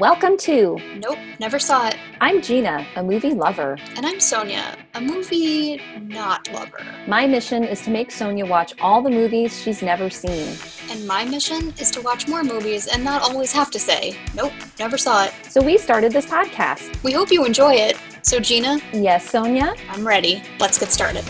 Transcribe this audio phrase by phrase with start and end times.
[0.00, 1.96] Welcome to Nope, never saw it.
[2.20, 3.78] I'm Gina, a movie lover.
[3.96, 6.84] And I'm Sonia, a movie not lover.
[7.06, 10.56] My mission is to make Sonia watch all the movies she's never seen.
[10.90, 14.52] And my mission is to watch more movies and not always have to say, Nope,
[14.78, 15.32] never saw it.
[15.48, 17.02] So we started this podcast.
[17.02, 17.96] We hope you enjoy it.
[18.22, 19.74] So, Gina, Yes, Sonia.
[19.88, 20.42] I'm ready.
[20.58, 21.24] Let's get started.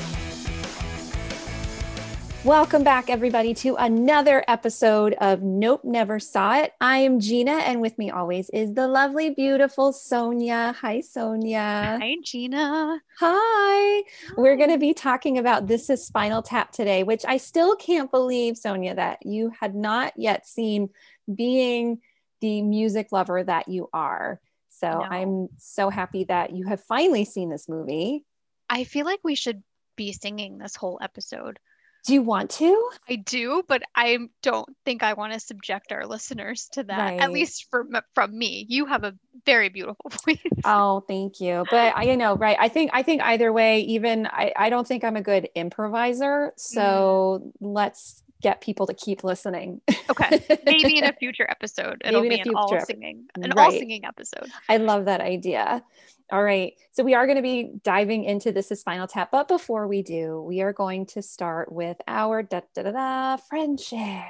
[2.46, 6.74] Welcome back, everybody, to another episode of Nope, Never Saw It.
[6.80, 10.72] I am Gina, and with me always is the lovely, beautiful Sonia.
[10.80, 11.98] Hi, Sonia.
[12.00, 13.00] Hi, Gina.
[13.18, 14.04] Hi.
[14.36, 18.12] We're going to be talking about This is Spinal Tap today, which I still can't
[18.12, 20.90] believe, Sonia, that you had not yet seen
[21.34, 21.98] being
[22.40, 24.40] the music lover that you are.
[24.68, 25.00] So No.
[25.00, 28.24] I'm so happy that you have finally seen this movie.
[28.70, 29.64] I feel like we should
[29.96, 31.58] be singing this whole episode.
[32.06, 32.90] Do you want to?
[33.08, 36.98] I do, but I don't think I want to subject our listeners to that.
[36.98, 37.20] Right.
[37.20, 38.64] At least from from me.
[38.68, 40.38] You have a very beautiful voice.
[40.64, 41.64] Oh, thank you.
[41.68, 42.56] But I you know, right.
[42.60, 46.52] I think I think either way, even I, I don't think I'm a good improviser.
[46.56, 47.52] So mm.
[47.60, 49.80] let's get people to keep listening.
[50.08, 50.44] Okay.
[50.64, 53.78] Maybe in a future episode, it'll Maybe in be an all singing, an all Right.
[53.78, 54.48] singing episode.
[54.68, 55.82] I love that idea.
[56.32, 56.74] All right.
[56.92, 59.30] So we are going to be diving into this is Spinal Tap.
[59.30, 63.36] But before we do, we are going to start with our da da da da
[63.36, 64.26] friend share.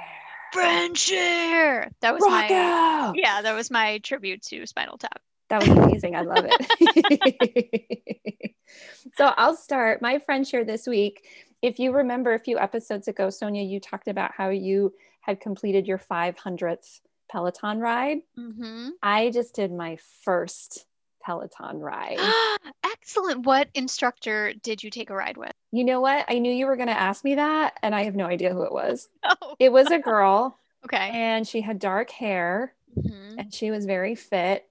[0.53, 1.93] Friendship.
[2.01, 3.13] That was Rock my out!
[3.15, 3.41] yeah.
[3.41, 5.21] That was my tribute to Spinal Tap.
[5.49, 6.15] That was amazing.
[6.15, 8.55] I love it.
[9.17, 11.25] so I'll start my friend share this week.
[11.61, 15.87] If you remember a few episodes ago, Sonia, you talked about how you had completed
[15.87, 18.19] your 500th Peloton ride.
[18.37, 18.89] Mm-hmm.
[19.01, 20.85] I just did my first
[21.27, 22.17] Peloton ride.
[22.85, 23.45] Excellent.
[23.45, 25.51] What instructor did you take a ride with?
[25.73, 26.23] You know what?
[26.29, 28.61] I knew you were going to ask me that, and I have no idea who
[28.63, 29.09] it was.
[29.25, 31.09] Oh, It was a girl, okay.
[31.13, 33.35] and she had dark hair, Mhm.
[33.39, 34.69] and she was very fit.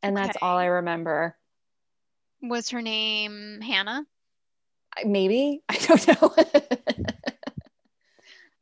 [0.00, 1.34] And that's all I remember.
[2.40, 4.06] Was her name Hannah?
[5.04, 5.62] Maybe.
[5.68, 6.34] I don't know.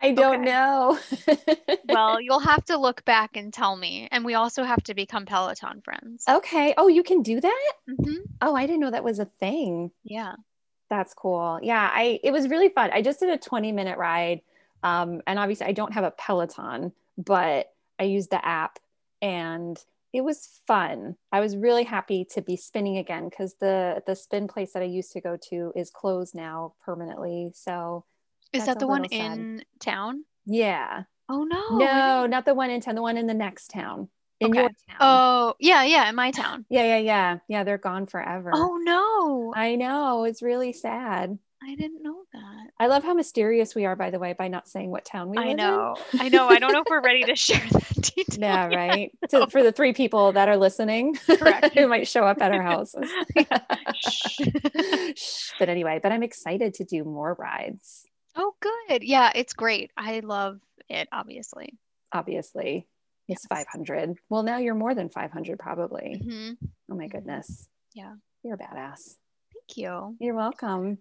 [0.02, 0.50] I don't Okay.
[0.50, 0.98] know.
[1.84, 4.08] Well, you'll have to look back and tell me.
[4.10, 6.24] And we also have to become Peloton friends.
[6.28, 6.74] okay.
[6.76, 7.72] Oh, you can do that?
[7.88, 8.18] Mhm.
[8.40, 9.90] Oh, I didn't know that was a thing.
[10.04, 10.34] Yeah.
[10.90, 11.58] That's cool.
[11.62, 12.90] Yeah, I it was really fun.
[12.92, 14.42] I just did a 20 minute ride.
[14.82, 18.78] Um, and obviously I don't have a Peloton, but I used the app
[19.22, 19.78] and
[20.12, 21.16] it was fun.
[21.30, 24.86] I was really happy to be spinning again because the the spin place that I
[24.86, 27.52] used to go to is closed now permanently.
[27.54, 28.04] So
[28.52, 29.20] Is That's that the one sad.
[29.38, 30.24] in town?
[30.44, 31.04] yeah.
[31.28, 31.78] Oh no.
[31.78, 34.08] No, didn't- the one in town, the one in the next town.
[34.40, 34.96] In your town.
[35.00, 36.66] Oh, yeah, yeah, in my town.
[36.70, 37.38] Yeah, yeah, yeah.
[37.48, 38.50] Yeah, they're gone forever.
[38.52, 39.52] Oh no.
[39.56, 40.24] I know.
[40.24, 41.38] It's really sad.
[41.62, 42.70] I didn't know that.
[42.80, 45.36] I love how mysterious we are, by the way, by not saying what town we
[45.36, 45.56] live I in.
[45.58, 45.94] know.
[46.18, 46.48] I know.
[46.48, 48.38] I don't know if we're ready to share that detail.
[48.40, 49.12] Yeah, right.
[49.28, 51.72] To, for the three people that are listening, Correct.
[51.78, 53.08] who might show up at our houses.
[53.94, 54.40] Shh.
[55.16, 55.50] Shh.
[55.58, 59.02] But anyway, but I'm excited to do more rides, Oh, good.
[59.02, 59.90] Yeah, it's great.
[59.96, 61.78] I love it, obviously.
[62.12, 62.86] obviously.
[63.28, 63.46] It's Yes.
[63.48, 64.18] 500.
[64.28, 66.20] Well, now you're more than 500, probably.
[66.22, 66.56] Mhm.
[66.90, 67.68] Oh my goodness.
[67.94, 68.16] Yeah.
[68.42, 69.16] You're a badass.
[69.52, 70.16] Thank you.
[70.20, 70.98] You're welcome.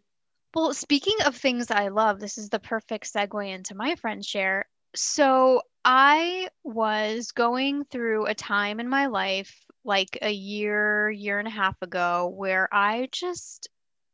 [0.53, 4.65] Well, speaking of things I love, this is the perfect segue into my friend share.
[4.95, 11.47] So, I was going through a time in my life, like a year, year and
[11.47, 13.69] a half ago, where I just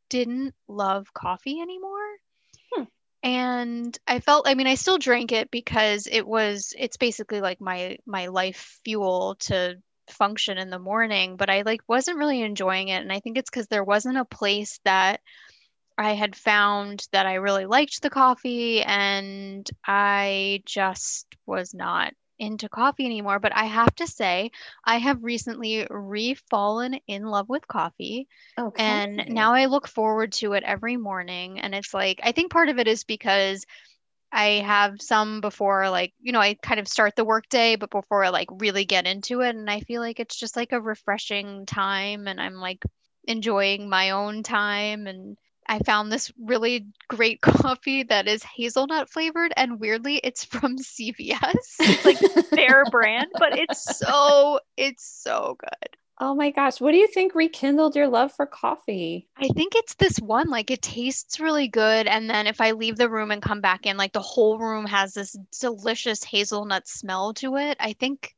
[0.09, 2.07] didn't love coffee anymore.
[3.23, 7.59] And I felt, I mean, I still drank it because it was, it's basically like
[7.59, 9.77] my my life fuel to
[10.09, 13.01] function in the morning, but I like wasn't really enjoying it.
[13.01, 15.21] And I think it's because there wasn't a place that
[15.97, 22.69] I had found that I really liked the coffee and I just was not into
[22.69, 23.39] coffee anymore.
[23.39, 24.51] But I have to say,
[24.83, 28.27] I have recently re-fallen in love with coffee
[28.57, 29.01] Okay.
[29.15, 31.59] and now I look forward to it every morning.
[31.59, 33.65] And it's like, I think part of it is because
[34.31, 38.23] I have some before, like, you know, I kind of start the workday, but before
[38.23, 39.55] I like really get into it.
[39.55, 42.83] And I feel like it's just like a refreshing time and I'm like
[43.25, 45.07] enjoying my own time.
[45.07, 45.37] And
[45.69, 49.53] I found this really great coffee that is hazelnut flavored.
[49.57, 51.55] And weirdly, it's from CVS.
[51.79, 55.89] It's like their brand, but it's so, it's so good.
[56.19, 56.79] oh my gosh.
[56.81, 59.27] What do you think rekindled your love for coffee?
[59.37, 62.07] I think it's this one, like it tastes really good.
[62.07, 64.85] And then if I leave the room and come back in, like the whole room
[64.85, 67.77] has this delicious hazelnut smell to it.
[67.79, 68.33] I think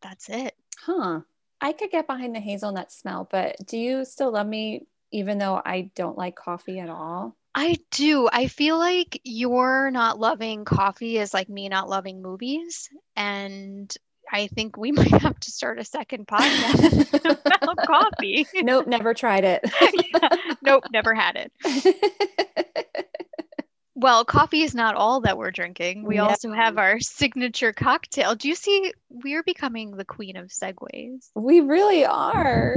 [0.00, 0.54] that's it.
[0.78, 1.20] Huh.
[1.60, 5.60] I could get behind the hazelnut smell, but do you still love me even though
[5.64, 7.34] I don't like coffee at all?
[7.54, 8.28] I do.
[8.32, 12.88] I feel like you're not loving coffee is like me not loving movies.
[13.14, 13.94] And
[14.32, 17.14] I think we might have to start a second podcast
[17.62, 18.46] about coffee.
[18.56, 19.60] nope, never tried it.
[19.80, 20.28] Yeah.
[20.62, 21.52] Nope, never had it.
[23.96, 26.04] Well, coffee is not all that we're drinking.
[26.04, 26.24] We No.
[26.26, 28.34] also have our signature cocktail.
[28.34, 28.92] Do you see?
[29.08, 31.30] We're becoming the queen of segues.
[31.36, 32.74] we really are.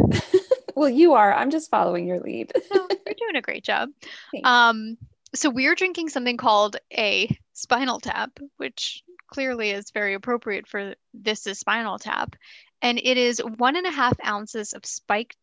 [0.77, 1.33] Well, you are.
[1.33, 2.51] I'm just following your lead.
[2.71, 3.89] No, you're doing a great job.
[4.31, 4.47] Thanks.
[4.47, 4.97] Um,
[5.33, 11.47] so we're drinking something called a Spinal Tap, which clearly is very appropriate for this
[11.47, 12.35] is Spinal Tap,
[12.83, 15.35] and it is one and a half ounces of spiked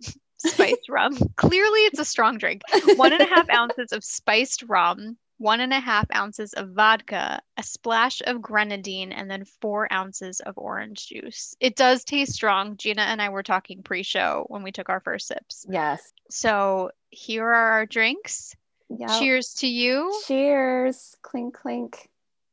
[0.38, 1.16] spiced rum.
[1.36, 2.62] Clearly, it's a strong drink.
[2.96, 7.38] One and a half ounces of spiced rum, one and a half ounces of vodka,
[7.58, 11.54] a splash of grenadine, and then four ounces of orange juice.
[11.60, 12.78] It does taste strong.
[12.78, 15.66] Gina and I were talking pre-show when we took our first sips.
[15.68, 16.14] yes.
[16.30, 18.56] So here are our drinks.
[18.88, 19.18] Yeah.
[19.18, 20.18] Cheers to you.
[20.26, 21.16] Cheers.
[21.20, 22.08] Clink, clink.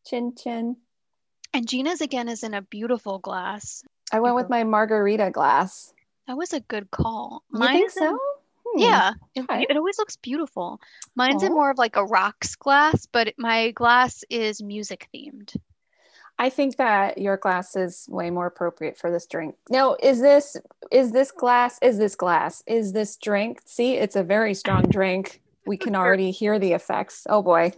[0.05, 0.75] Chin, chin.
[1.53, 3.83] And Gina's again is in a beautiful glass.
[4.11, 5.93] I went with my margarita glass.
[6.27, 7.43] That was a good call.
[7.53, 8.19] You think Mine's in- so?
[8.73, 8.79] Hmm.
[8.79, 10.79] yeah, it, it always looks beautiful.
[11.15, 15.55] Mine's in more of like a rocks glass, but my glass is music themed.
[16.39, 19.55] I think that your glass is way more appropriate for this drink.
[19.69, 20.57] No, is this
[20.91, 21.77] is this glass?
[21.81, 22.63] Is this glass?
[22.65, 23.61] Is this drink?
[23.65, 25.41] See, it's a very strong drink.
[25.67, 27.27] We can already hear the effects.
[27.29, 27.73] Oh boy.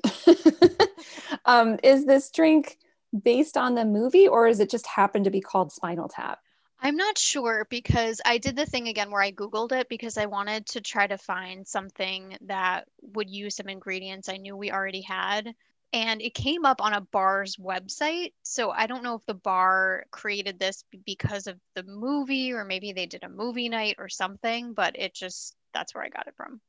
[1.45, 2.77] um, is this drink
[3.23, 6.39] based on the movie or is it just happened to be called Spinal Tap?
[6.85, 10.25] I'm not sure because I did the thing again where I Googled it because I
[10.25, 14.99] wanted to try to find something that would use some ingredients I knew we already
[14.99, 15.55] had.
[15.93, 18.33] And it came up on a bar's website.
[18.43, 22.91] So I don't know if the bar created this because of the movie or maybe
[22.91, 26.35] they did a movie night or something, but it just, that's where I got it
[26.35, 26.59] from.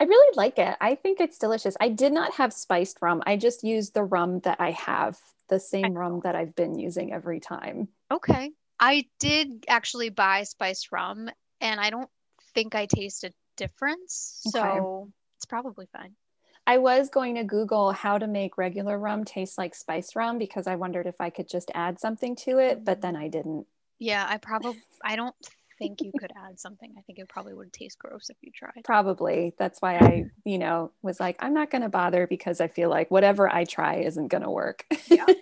[0.00, 0.76] I really like it.
[0.80, 1.76] I think it's delicious.
[1.78, 3.22] I did not have spiced rum.
[3.26, 7.12] I just used the rum that I have, the same rum that I've been using
[7.12, 7.88] every time.
[8.10, 8.52] Okay.
[8.82, 11.30] I did actually buy spiced rum
[11.60, 12.10] and I don't
[12.52, 14.42] think I tasted a difference.
[14.48, 14.58] Okay.
[14.58, 15.08] So
[15.38, 16.16] it's probably fine.
[16.66, 20.66] I was going to Google how to make regular rum taste like spiced rum because
[20.66, 23.68] I wondered if I could just add something to it, but then I didn't.
[24.00, 25.36] Yeah, I probably I don't
[25.78, 26.92] think you could add something.
[26.98, 28.82] I think it probably would taste gross if you tried.
[28.82, 29.54] Probably.
[29.58, 32.90] That's why I, you know, was like, I'm not going to bother because I feel
[32.90, 34.86] like whatever I try isn't going to work.
[35.06, 35.26] Yeah.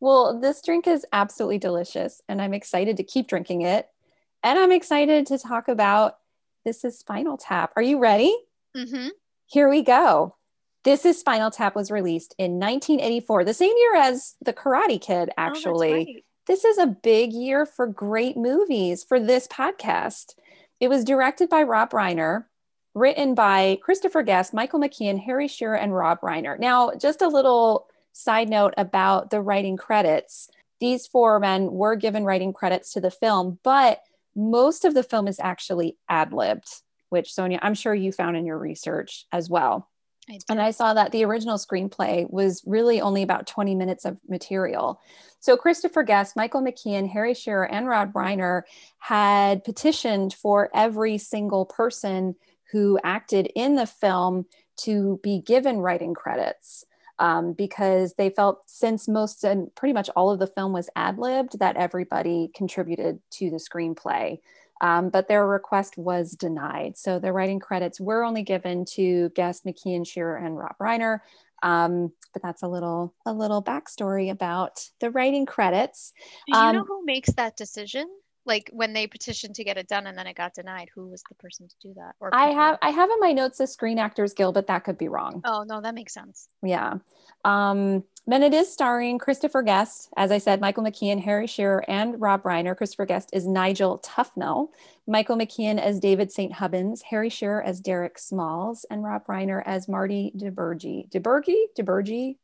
[0.00, 3.88] well, this drink is absolutely delicious and I'm excited to keep drinking it.
[4.42, 6.16] And I'm excited to talk about
[6.64, 7.72] this is Spinal Tap.
[7.76, 8.34] Are you ready?
[8.76, 9.08] Mm-hmm.
[9.46, 10.36] Here we go.
[10.84, 15.30] This is Spinal Tap was released in 1984, the same year as The Karate Kid,
[15.36, 16.24] actually.
[16.46, 20.34] this is a big year for great movies for this podcast.
[20.80, 22.44] It was directed by Rob Reiner,
[22.94, 26.58] written by Christopher Guest, Michael McKean, Harry Shearer, and Rob Reiner.
[26.58, 27.89] Now, just a little
[28.22, 30.48] side note about the writing credits.
[30.80, 34.02] These four men were given writing credits to the film, but
[34.34, 36.68] most of the film is actually ad libbed,
[37.10, 39.88] which Sonia, I'm sure you found in your research as well.
[40.28, 40.38] I.
[40.48, 45.00] And I saw that the original screenplay was really only about 20 minutes of material.
[45.40, 48.62] So Christopher Guest, Michael McKean, Harry Shearer, and Rob Reiner
[48.98, 52.36] had petitioned for every single person
[52.70, 54.46] who acted in the film
[54.76, 56.84] to be given writing credits.
[57.20, 61.18] Um, because they felt since most and pretty much all of the film was ad
[61.18, 64.40] libbed, that everybody contributed to the screenplay.
[64.80, 66.96] Um, but their request was denied.
[66.96, 71.20] So the writing credits were only given to Guest, McKean, Shearer, and Rob Reiner.
[71.62, 76.12] Um, but that's a little a little backstory about the writing credits.
[76.46, 78.08] Do you know um, who makes that decision?
[78.50, 81.22] Like when they petitioned to get it done and then it got denied, who was
[81.28, 82.16] the person to do that?
[82.18, 84.98] Or I have I have in my notes the Screen Actors Guild, but that could
[84.98, 85.40] be wrong.
[85.44, 86.48] Oh no, that makes sense.
[86.60, 86.94] Yeah.
[87.44, 92.20] Um, then it is starring Christopher Guest, as I said, Michael McKean, Harry Shearer, and
[92.20, 92.76] Rob Reiner.
[92.76, 94.70] Christopher Guest is Nigel Tufnell,
[95.06, 96.52] Michael McKean as David St.
[96.52, 101.08] Hubbins, Harry Shearer as Derek Smalls, and Rob Reiner as Marty DiBergi.
[101.08, 101.66] DiBergi?
[101.78, 102.36] DiBergi?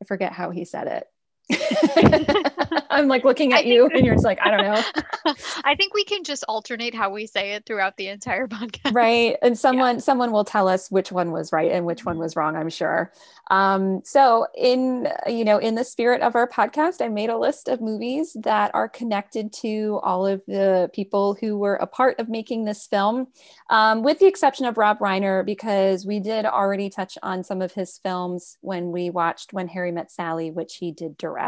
[0.00, 1.09] I forget how he said it.
[2.90, 5.34] I'm like looking at you and you're just like, I don't know.
[5.64, 8.92] I think we can just alternate how we say it throughout the entire podcast.
[8.92, 12.36] right and someone someone will tell us which one was right and which one was
[12.36, 13.12] wrong i'm sure
[13.50, 17.68] um, so in you know in the spirit of our podcast i made a list
[17.68, 22.28] of movies that are connected to all of the people who were a part of
[22.28, 23.26] making this film
[23.70, 27.72] um, with the exception of rob reiner because we did already touch on some of
[27.72, 31.39] his films when we watched when harry met sally which he did direct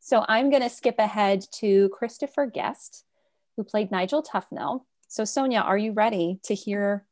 [0.00, 3.04] so i'm going to skip ahead to christopher guest
[3.56, 7.04] who played nigel tufnell so, Sonia, are you ready to hear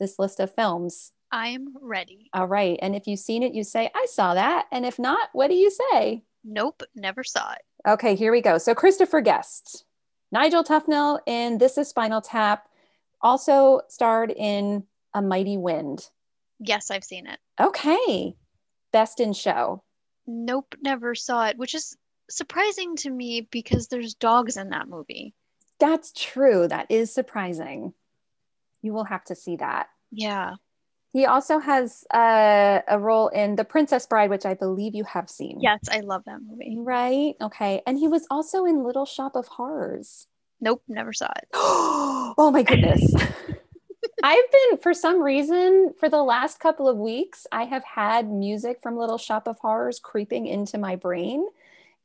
[0.00, 1.12] this list of films?
[1.30, 2.28] I'm ready.
[2.34, 2.76] All right.
[2.82, 4.66] And if you've seen it, you say, I saw that.
[4.72, 6.24] And if not, what do you say?
[6.42, 7.60] Nope, never saw it.
[7.86, 8.58] Okay, here we go.
[8.58, 9.84] So Christopher Guest,
[10.32, 12.66] Nigel Tufnell in This Is Spinal Tap,
[13.22, 14.82] also starred in
[15.14, 16.10] A Mighty Wind.
[16.58, 17.38] Yes, I've seen it.
[17.60, 18.34] Okay,
[18.92, 19.83] Best in Show.
[20.26, 21.96] Nope, never saw it, which is
[22.30, 25.34] surprising to me because there's dogs in that movie.
[25.78, 26.68] That's true.
[26.68, 27.92] That is surprising.
[28.82, 29.88] You will have to see that.
[30.10, 30.54] Yeah.
[31.12, 35.30] He also has uh, a role in The Princess Bride, which I believe you have
[35.30, 35.60] seen.
[35.60, 36.76] Yes, I love that movie.
[36.78, 37.34] Right.
[37.40, 37.82] Okay.
[37.86, 40.26] And he was also in Little Shop of Horrors.
[40.60, 41.48] Nope, never saw it.
[41.54, 43.14] oh my goodness.
[44.24, 48.80] I've been, for some reason, for the last couple of weeks, I have had music
[48.82, 51.46] from Little Shop of Horrors creeping into my brain.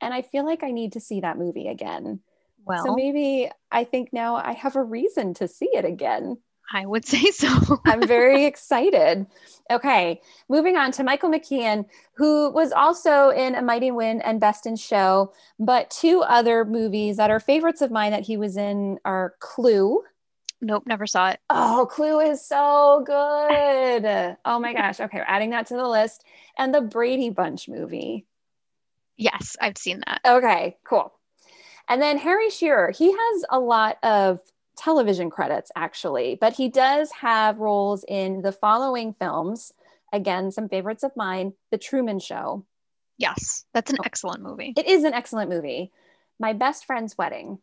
[0.02, 2.20] And I feel like I need to see that movie again.
[2.66, 6.38] Well, so maybe I think now I have a reason to see it again.
[6.74, 7.48] I would say so.
[7.86, 9.26] I'm very excited.
[9.72, 11.86] Okay, moving on to Michael McKean,
[12.16, 17.16] who was also in A Mighty Wind and Best in Show, but two other movies
[17.16, 20.04] that are favorites of mine that he was in are Clue.
[20.62, 21.40] Nope, never saw it.
[21.50, 24.38] Oh, Clue is so good.
[24.46, 25.00] oh my gosh.
[25.00, 26.24] Okay, we're adding that to the list.
[26.58, 28.26] And the Brady Bunch movie.
[29.18, 30.22] Yes, I've seen that.
[30.26, 31.14] Okay, cool.
[31.88, 34.40] And then Harry Shearer, he has a lot of
[34.78, 39.74] television credits actually, but he does have roles in the following films.
[40.14, 42.66] Again, some favorites of mine The Truman Show.
[43.18, 44.04] Yes, that's an oh.
[44.06, 44.74] excellent movie.
[44.78, 45.92] It is an excellent movie.
[46.40, 47.60] My Best Friend's Wedding.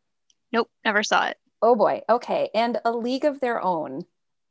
[0.53, 1.39] Nope, never saw it.
[1.67, 2.03] Oh boy.
[2.09, 2.49] Okay.
[2.55, 4.05] And A League of Their Own.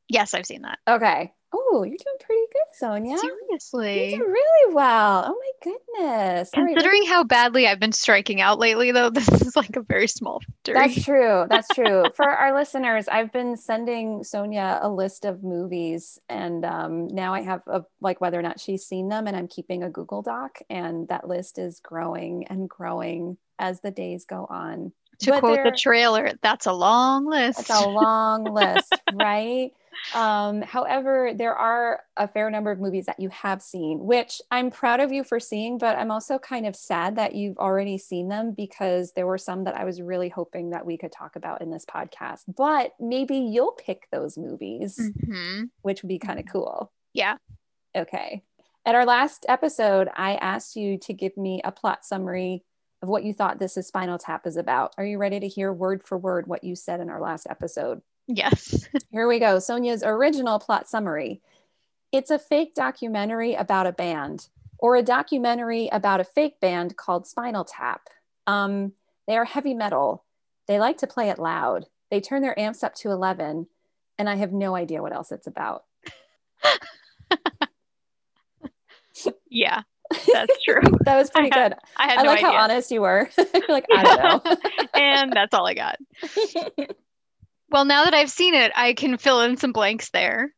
[0.09, 0.79] Yes, I've seen that.
[0.85, 1.31] Okay.
[1.53, 3.17] Oh, you're doing pretty good, Sonia.
[3.17, 4.11] Seriously.
[4.11, 5.23] You did really well.
[5.25, 6.49] Oh my goodness.
[6.53, 10.09] Considering right, how badly I've been striking out lately, though, this is like a very
[10.09, 10.73] small victory.
[10.73, 11.45] That's true.
[11.49, 12.03] That's true.
[12.15, 17.43] For our listeners, I've been sending Sonia a list of movies, and um, now I
[17.43, 20.59] have a, like whether or not she's seen them, and I'm keeping a Google Doc,
[20.69, 24.91] and that list is growing and growing as the days go on.
[25.19, 27.61] To but quote the trailer, that's a long list.
[27.61, 29.71] It's a long list, right?
[30.13, 34.69] Um, however, there are a fair number of movies that you have seen, which I'm
[34.69, 38.27] proud of you for seeing, but I'm also kind of sad that you've already seen
[38.27, 41.61] them because there were some that I was really hoping that we could talk about
[41.61, 42.43] in this podcast.
[42.55, 45.65] But maybe you'll pick those movies, mm-hmm.
[45.81, 46.91] which would be kind of cool.
[47.13, 47.37] Yeah.
[47.95, 48.43] Okay.
[48.85, 52.63] At our last episode, I asked you to give me a plot summary
[53.05, 54.95] of what you thought this is Spinal Tap is about.
[54.97, 58.01] Are you ready to hear word for word what you said in our last episode?
[58.25, 58.89] Yes.
[59.11, 59.59] Here we go.
[59.59, 61.39] Sonia's original plot summary.
[62.11, 64.47] It's a fake documentary about a band,
[64.79, 68.09] or a documentary about a fake band called Spinal Tap.
[68.47, 68.93] Um,
[69.27, 70.23] they are heavy metal.
[70.67, 71.85] They like to play it loud.
[72.09, 73.67] They turn their amps up to 11,
[74.17, 75.83] and I have no idea what else it's about.
[79.47, 79.83] yeah,
[80.33, 80.81] that's true.
[81.01, 81.79] that was pretty I had, good.
[81.97, 82.51] I had I no like idea.
[82.51, 83.29] how honest you were.
[83.37, 84.55] You're like, I don't know.
[84.93, 85.97] and that's all I got.
[87.69, 90.53] well, now that I've seen it, I can fill in some blanks there.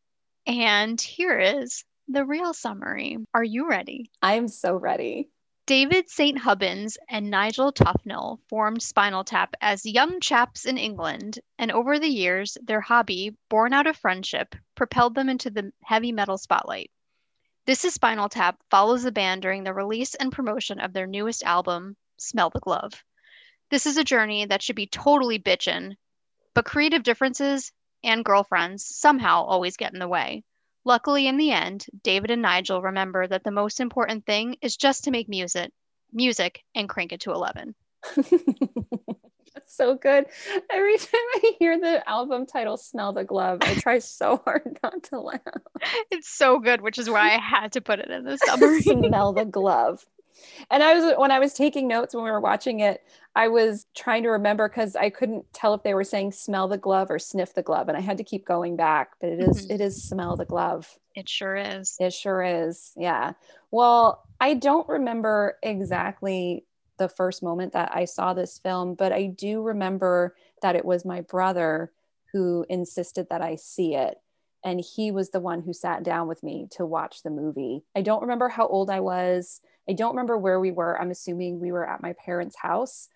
[0.46, 3.18] And here is the real summary.
[3.34, 4.10] Are you ready?
[4.22, 5.30] I'm so ready.
[5.66, 6.38] David St.
[6.38, 12.08] Hubbins and Nigel Tufnell formed Spinal Tap as young chaps in England, and over the
[12.08, 16.90] years, their hobby, born out of friendship, propelled them into the heavy metal spotlight.
[17.67, 21.43] This is Spinal Tap follows the band during the release and promotion of their newest
[21.43, 23.03] album, Smell the Glove.
[23.69, 25.97] This is a journey that should be totally bitchin',
[26.53, 27.74] but creative differences
[28.05, 30.45] and girlfriends somehow always get in the way.
[30.86, 35.03] Luckily, in the end, David and Nigel remember that the most important thing is just
[35.03, 35.69] to make music,
[36.13, 37.75] music and crank it to 11.
[39.66, 40.26] so good.
[40.70, 45.04] Every time I hear the album title Smell the Glove, I try so hard not
[45.04, 45.42] to laugh.
[46.12, 48.82] It's so good, which is why I had to put it in the summary.
[48.82, 50.06] Smell the glove.
[50.70, 53.02] And I was when I was taking notes when we were watching it,
[53.36, 56.78] I was trying to remember because I couldn't tell if they were saying smell the
[56.78, 57.88] glove or sniff the glove.
[57.88, 59.14] And I had to keep going back.
[59.20, 59.74] But it is, mm-hmm.
[59.74, 60.96] it is smell the glove.
[61.16, 61.98] It sure is.
[62.00, 62.94] It sure is.
[62.96, 63.34] Yeah.
[63.72, 66.66] Well, I don't remember exactly
[66.98, 71.06] the first moment that I saw this film, but I do remember that it was
[71.06, 71.92] my brother
[72.34, 74.18] who insisted that I see it.
[74.63, 77.84] And he was the one who sat down with me to watch the movie.
[77.96, 79.62] I don't remember how old I was.
[79.88, 81.00] I don't remember where we were.
[81.00, 83.08] I'm assuming we were at my parents' house.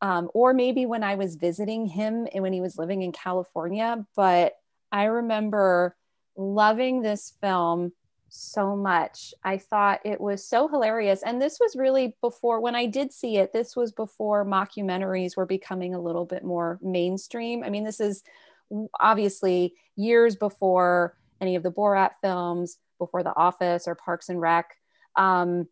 [0.00, 4.06] Um, or maybe when I was visiting him and when he was living in California.
[4.14, 4.54] But
[4.92, 5.96] I remember
[6.36, 7.92] loving this film
[8.28, 9.32] so much.
[9.42, 11.22] I thought it was so hilarious.
[11.22, 15.46] And this was really before, when I did see it, this was before mockumentaries were
[15.46, 17.64] becoming a little bit more mainstream.
[17.64, 18.22] I mean, this is
[19.00, 24.76] obviously years before any of the Borat films, before The Office or Parks and Rec.
[25.16, 25.68] Um,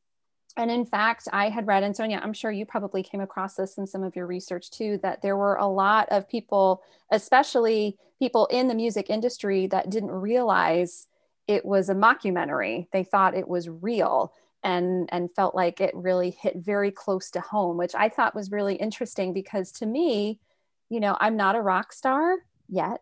[0.56, 3.76] and in fact, I had read, and Sonia, I'm sure you probably came across this
[3.76, 8.46] in some of your research too, that there were a lot of people, especially people
[8.46, 11.06] in the music industry, that didn't realize
[11.46, 12.88] it was a mockumentary.
[12.92, 17.40] They thought it was real and, and felt like it really hit very close to
[17.40, 20.40] home, which I thought was really interesting because to me,
[20.88, 22.36] you know, I'm not a rock star
[22.68, 23.00] yet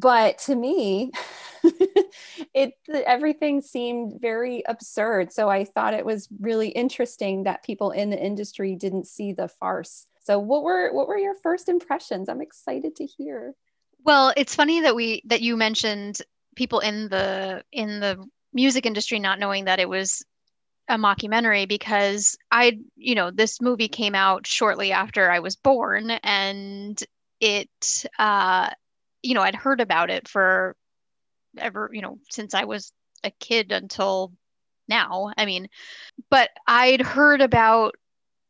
[0.00, 1.12] but to me
[2.54, 2.74] it
[3.06, 5.32] everything seemed very absurd.
[5.32, 9.48] So i thought it was really interesting that people in the industry didn't see the
[9.48, 10.06] farce.
[10.20, 12.28] So what were what were your first impressions?
[12.28, 13.54] I'm excited to hear.
[14.04, 16.22] Well it's funny that we that you mentioned
[16.60, 20.22] people in the in the music industry not knowing that it was
[20.90, 26.10] a mockumentary because I, you know, this movie came out shortly after I was born
[26.10, 27.02] and
[27.40, 28.68] it uh
[29.22, 30.76] you know, I'd heard about it for
[31.56, 32.92] ever, you know, since I was
[33.24, 34.34] a kid until
[34.86, 35.32] now.
[35.38, 35.66] I mean,
[36.28, 37.94] but I'd heard about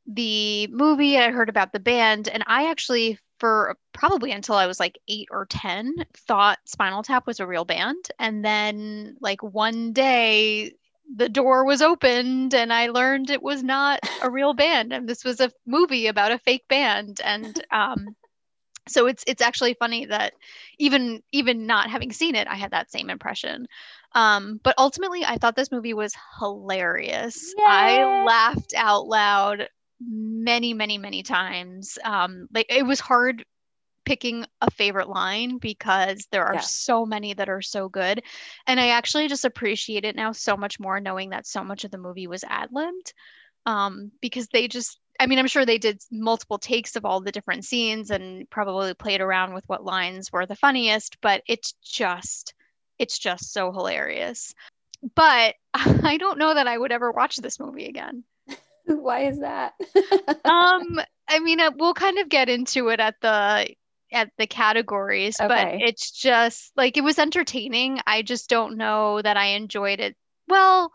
[0.08, 4.78] the movie, I heard about the band, and I actually, for probably until I was
[4.78, 8.06] like eight or 10, thought Spinal Tap was a real band.
[8.18, 10.74] And then, like, one day,
[11.16, 15.24] the door was opened and I learned it was not a real band and this
[15.24, 18.14] was a movie about a fake band and um
[18.88, 20.34] so it's it's actually funny that
[20.78, 23.66] even even not having seen it i had that same impression
[24.12, 27.64] um, but ultimately i thought this movie was hilarious Yay!
[27.66, 29.68] i laughed out loud
[30.00, 33.44] many many many times um, like it was hard
[34.06, 36.60] picking a favorite line because there are yeah.
[36.60, 38.22] so many that are so good
[38.66, 41.90] and i actually just appreciate it now so much more knowing that so much of
[41.90, 43.12] the movie was ad-libbed
[43.66, 47.30] um, because they just I mean, I'm sure they did multiple takes of all the
[47.30, 52.54] different scenes and probably played around with what lines were the funniest, but it's just
[52.98, 54.54] it's just so hilarious.
[55.14, 58.24] But I don't know that I would ever watch this movie again.
[59.02, 59.74] Why is that?
[60.44, 63.68] um, I mean, uh, we'll kind of get into it at the
[64.12, 65.48] at the categories, okay.
[65.48, 68.00] but it's just like it was entertaining.
[68.06, 70.16] I just don't know that I enjoyed it.
[70.48, 70.92] Well,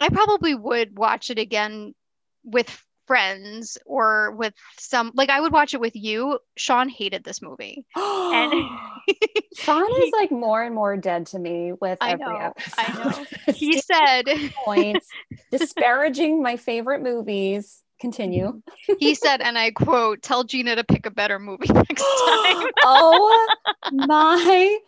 [0.00, 1.94] I probably would watch it again
[2.42, 6.38] with friends or with some like I would watch it with you.
[6.56, 7.84] Sean hated this movie.
[7.94, 8.52] and
[9.54, 12.74] Sean is like more and more dead to me with I every know, episode.
[12.78, 13.26] I know.
[13.54, 14.24] He said
[14.64, 15.06] points
[15.50, 17.82] disparaging my favorite movies.
[18.00, 18.62] Continue.
[18.98, 22.66] he said, and I quote, tell Gina to pick a better movie next time.
[22.82, 23.48] oh
[23.92, 24.78] my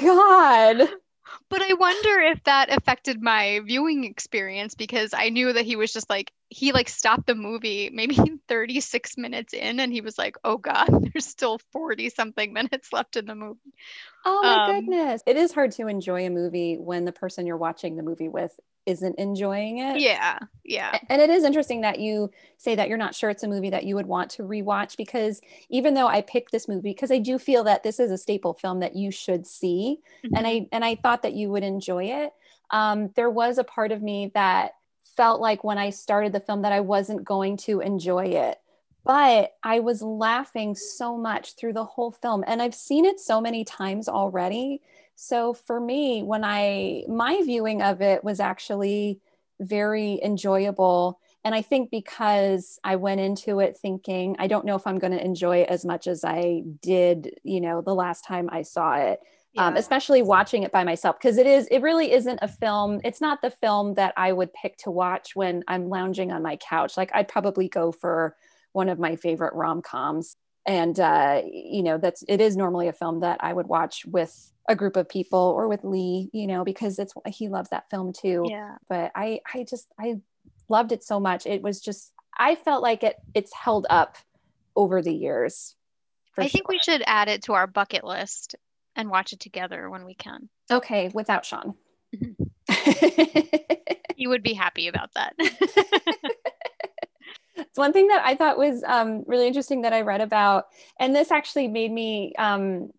[0.00, 0.88] God
[1.52, 5.92] but I wonder if that affected my viewing experience because I knew that he was
[5.92, 8.16] just like he like stopped the movie maybe
[8.48, 13.18] 36 minutes in and he was like, "Oh god, there's still 40 something minutes left
[13.18, 13.74] in the movie."
[14.24, 15.22] Oh my um, goodness.
[15.26, 18.58] It is hard to enjoy a movie when the person you're watching the movie with
[18.86, 20.00] isn't enjoying it.
[20.00, 20.38] Yeah.
[20.64, 20.98] Yeah.
[21.08, 23.84] And it is interesting that you say that you're not sure it's a movie that
[23.84, 27.38] you would want to rewatch because even though I picked this movie because I do
[27.38, 30.36] feel that this is a staple film that you should see mm-hmm.
[30.36, 32.32] and I and I thought that you would enjoy it.
[32.70, 34.72] Um, there was a part of me that
[35.16, 38.58] felt like when I started the film that I wasn't going to enjoy it.
[39.04, 43.40] But I was laughing so much through the whole film and I've seen it so
[43.40, 44.80] many times already
[45.22, 49.20] so for me, when I, my viewing of it was actually
[49.60, 51.20] very enjoyable.
[51.44, 55.12] And I think because I went into it thinking, I don't know if I'm going
[55.12, 58.94] to enjoy it as much as I did, you know, the last time I saw
[58.94, 59.20] it.
[59.20, 59.66] Um, yeah.
[59.66, 63.20] Um, especially watching it by myself because it is it really isn't a film it's
[63.20, 66.96] not the film that i would pick to watch when i'm lounging on my couch
[66.96, 68.34] like i'd probably go for
[68.72, 73.20] one of my favorite rom-coms and uh, you know that's it is normally a film
[73.20, 76.98] that i would watch with a group of people or with Lee, you know, because
[76.98, 78.46] it's he loves that film too.
[78.48, 78.76] Yeah.
[78.88, 80.20] But I I just I
[80.68, 81.46] loved it so much.
[81.46, 84.16] It was just I felt like it it's held up
[84.76, 85.76] over the years.
[86.38, 88.54] I think we should add it to our bucket list
[88.96, 90.48] and watch it together when we can.
[90.70, 91.74] Okay, without Sean.
[94.16, 95.34] you would be happy about that.
[97.72, 100.66] it's one thing that I thought was um, really interesting that I read about,
[101.00, 102.90] and this actually made me um,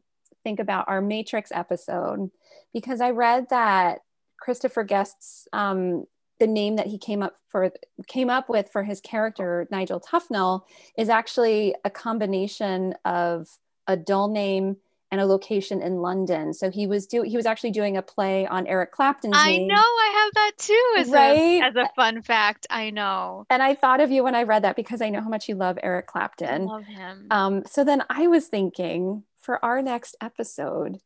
[0.43, 2.31] think about our Matrix episode
[2.73, 3.99] because I read that
[4.39, 6.05] Christopher Guest's um,
[6.39, 7.71] the name that he came up for
[8.07, 10.63] came up with for his character Nigel Tufnell
[10.97, 13.47] is actually a combination of
[13.85, 14.77] a dull name
[15.13, 16.55] and a location in London.
[16.55, 19.67] So he was do he was actually doing a play on Eric Clapton's I name.
[19.67, 21.37] know I have that too as right?
[21.37, 22.65] a as a fun fact.
[22.71, 23.45] I know.
[23.51, 25.53] And I thought of you when I read that because I know how much you
[25.53, 26.63] love Eric Clapton.
[26.63, 27.27] I love him.
[27.29, 30.97] Um, so then I was thinking for our next episode,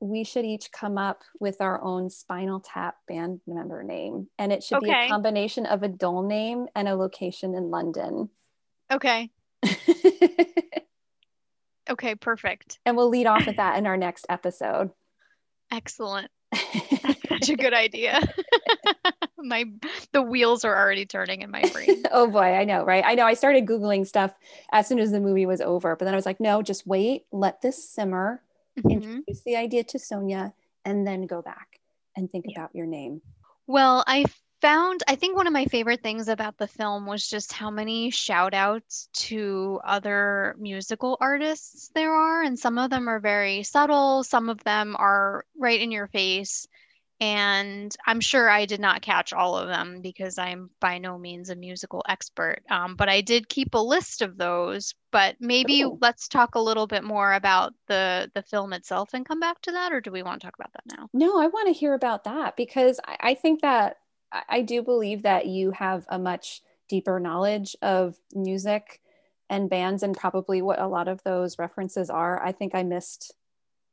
[0.00, 4.64] we should each come up with our own Spinal Tap band member name, and it
[4.64, 8.30] should be a combination of a dull name and a location in London.
[8.90, 9.28] Okay.
[11.90, 12.78] Okay, perfect.
[12.86, 14.90] and we'll lead off with that in our next episode.
[15.72, 16.30] Excellent.
[17.28, 18.20] Such a good idea.
[19.38, 19.64] my
[20.12, 22.02] the wheels are already turning in my brain.
[22.12, 23.04] oh boy, I know, right?
[23.06, 23.24] I know.
[23.24, 24.32] I started Googling stuff
[24.72, 27.24] as soon as the movie was over, but then I was like, no, just wait,
[27.32, 28.42] let this simmer,
[28.78, 28.90] Mhm.
[28.90, 30.52] introduce the idea to Sonia,
[30.84, 31.80] and then go back
[32.16, 32.58] and think Yeah.
[32.60, 33.20] about your name.
[33.66, 34.24] Well, I
[34.60, 38.10] found, I think one of my favorite things about the film was just how many
[38.10, 42.42] shout outs to other musical artists there are.
[42.42, 46.66] And some of them are very subtle, some of them are right in your face.
[47.22, 51.50] And I'm sure I did not catch all of them because I'm by no means
[51.50, 52.62] a musical expert.
[52.70, 54.94] Um, but I did keep a list of those.
[55.10, 55.98] But maybe Ooh.
[56.00, 59.72] let's talk a little bit more about the the film itself and come back to
[59.72, 61.10] that, or do we want to talk about that now?
[61.12, 63.96] No, I want to hear about that because I, I think that
[64.32, 69.00] I, do believe that you have a much deeper knowledge of music
[69.48, 72.42] and bands and probably what a lot of those references are.
[72.44, 73.34] I think I missed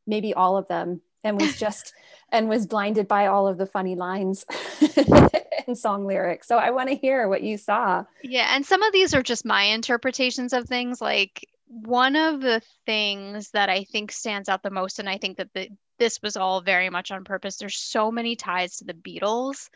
[0.06, 1.94] maybe all of them and was just
[2.32, 4.46] and was blinded by all of the funny lines
[5.68, 6.48] and song lyrics.
[6.48, 8.04] So I want to hear what you saw.
[8.24, 11.02] Yeah, and some of these are just my interpretations of things.
[11.02, 15.38] Like one of the things that I think stands out the most, and I think
[15.38, 15.70] that the,
[16.00, 17.58] this was all very much on purpose.
[17.58, 19.70] There's so many ties to the Beatles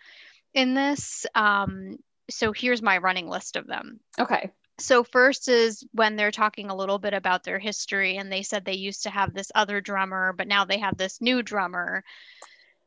[0.53, 1.25] in this.
[1.35, 1.97] Um,
[2.29, 3.99] so here's my running list of them.
[4.19, 4.51] Okay.
[4.79, 8.65] So first is when they're talking a little bit about their history, and they said
[8.65, 12.03] they used to have this other drummer, but now they have this new drummer.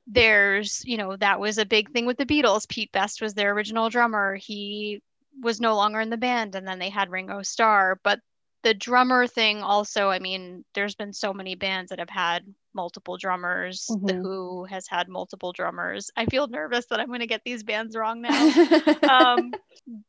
[0.07, 2.69] There's, you know, that was a big thing with the Beatles.
[2.69, 4.35] Pete Best was their original drummer.
[4.35, 5.03] He
[5.41, 8.01] was no longer in the band, and then they had Ringo Starr.
[8.03, 8.21] But
[8.65, 12.43] the drummer thing also, I mean, there's been so many bands that have had
[12.75, 13.87] multiple drummers.
[13.87, 14.23] The Mhm.
[14.23, 16.11] Who has had multiple drummers.
[16.17, 18.33] I feel nervous that I'm going to get these bands wrong now
[19.09, 19.53] um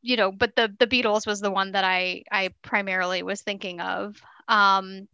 [0.02, 3.82] you know but the the beatles was the one that i i primarily was thinking
[3.82, 5.08] of um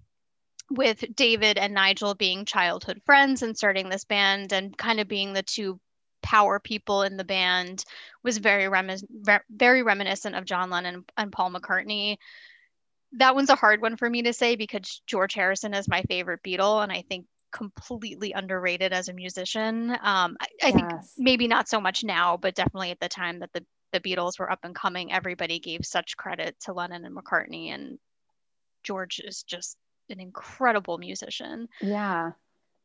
[0.69, 5.34] with david and nigel being childhood friends and starting this band and kind of being
[5.34, 5.80] the two
[6.21, 7.84] power people in the band
[8.23, 12.17] was very remis- re- very reminiscent of john lennon and paul mccartney
[13.13, 16.41] that one's a hard one for me to say because george harrison is my favorite
[16.43, 21.67] beatle and i think completely underrated as a musician um i, I think maybe not
[21.67, 24.74] so much now, but definitely at the time that the the Beatles were up and
[24.74, 28.00] coming, everybody gave such credit to Lennon and McCartney, and
[28.84, 29.78] George is just
[30.10, 31.67] an incredible musician.
[31.82, 32.32] yeah.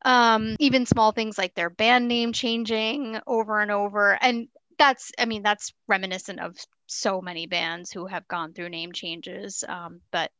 [0.05, 5.25] Um, even small things like their band name changing over and over, and that's, I
[5.27, 9.65] mean, that's reminiscent of so many bands who have gone through name changes.
[9.69, 10.31] Um, but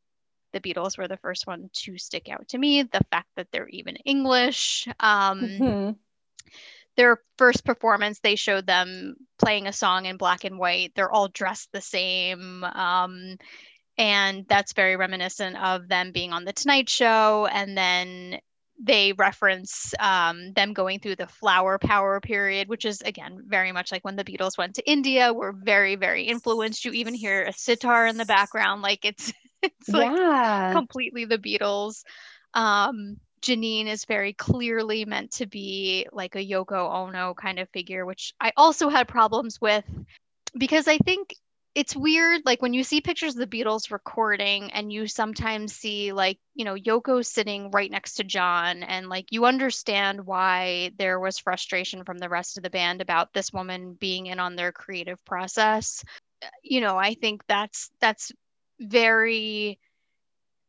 [0.53, 2.83] the Beatles were the first one to stick out to me.
[2.83, 4.87] The fact that they're even English.
[4.99, 5.99] Um, Mhm.
[6.95, 11.27] their first performance they showed them playing a song in black and white they're all
[11.27, 13.37] dressed the same um,
[13.97, 18.39] and that's very reminiscent of them being on the tonight show and then
[18.79, 23.91] they reference um, them going through the flower power period which is again very much
[23.91, 27.53] like when the beatles went to india were very very influenced you even hear a
[27.53, 30.71] sitar in the background like it's it's like yeah.
[30.73, 32.03] completely the Beatles.
[32.53, 38.05] Um, Jeanine is very clearly meant to be like a Yoko Ono kind of figure,
[38.05, 39.85] which I also had problems with
[40.57, 41.35] because I think
[41.77, 42.41] it's weird.
[42.43, 46.65] Like when you see pictures of the Beatles recording, and you sometimes see like, you
[46.65, 52.03] know, Yoko sitting right next to John, and like you understand why there was frustration
[52.03, 56.03] from the rest of the band about this woman being in on their creative process.
[56.63, 58.31] You know, I think that's that's
[58.79, 59.77] very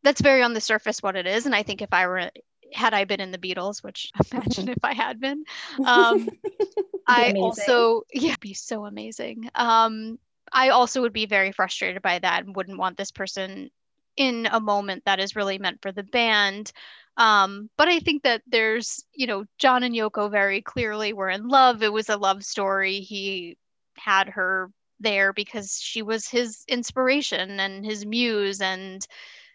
[0.02, 2.30] that's very on the surface what it is and i think if i were
[2.72, 5.44] had i been in the beatles which imagine if i had been
[5.84, 6.28] um
[7.06, 10.18] i also yeah be so amazing um
[10.52, 13.70] i also would be very frustrated by that and wouldn't want this person
[14.16, 16.72] in a moment that is really meant for the band.
[17.16, 21.48] Um but i think that there's you know john and yoko very clearly were in
[21.48, 21.82] love.
[21.82, 23.00] It was a love story.
[23.00, 23.56] He
[23.96, 28.60] had her there because she was his inspiration and his muse.
[28.60, 29.06] And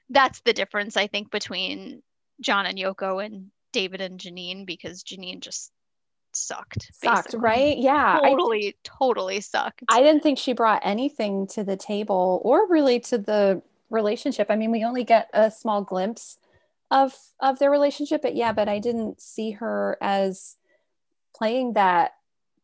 [0.10, 2.02] that's the difference i think between
[2.42, 5.72] john and yoko and david and jeanine because jeanine just
[6.36, 7.40] sucked Sucked, basically.
[7.40, 7.78] right?
[7.78, 8.20] Yeah.
[8.22, 13.00] I- totally totally sucked I didn't think she brought anything to the table or really
[13.02, 14.48] to the relationship.
[14.50, 16.38] I mean, we only get a small glimpse
[16.92, 20.58] of of their relationship, but yeah, but I didn't see her as
[21.36, 22.14] playing that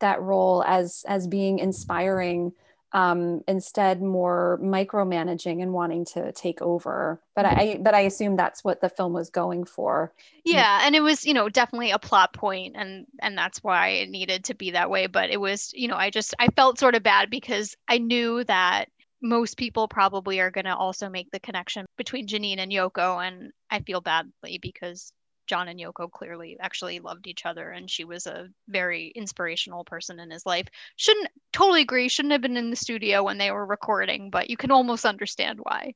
[0.00, 2.52] that role as as being inspiring.
[2.92, 7.20] Um, instead more micromanaging and wanting to take over.
[7.36, 10.12] But I, but I assume that's what the film was going for.
[10.44, 14.10] Yeah, and it was, you know, definitely a plot point and and that's why it
[14.10, 16.96] needed to be that way, but it was, you know, I just I felt sort
[16.96, 18.88] of bad because I knew that
[19.22, 23.52] most people probably are going to also make the connection between Jeanine and Yoko and
[23.70, 25.12] I feel badly because
[25.50, 30.20] John and Yoko clearly actually loved each other and she was a very inspirational person
[30.20, 30.68] in his life.
[30.94, 34.56] Shouldn't totally agree, shouldn't have been in the studio when they were recording, but you
[34.56, 35.94] can almost understand why.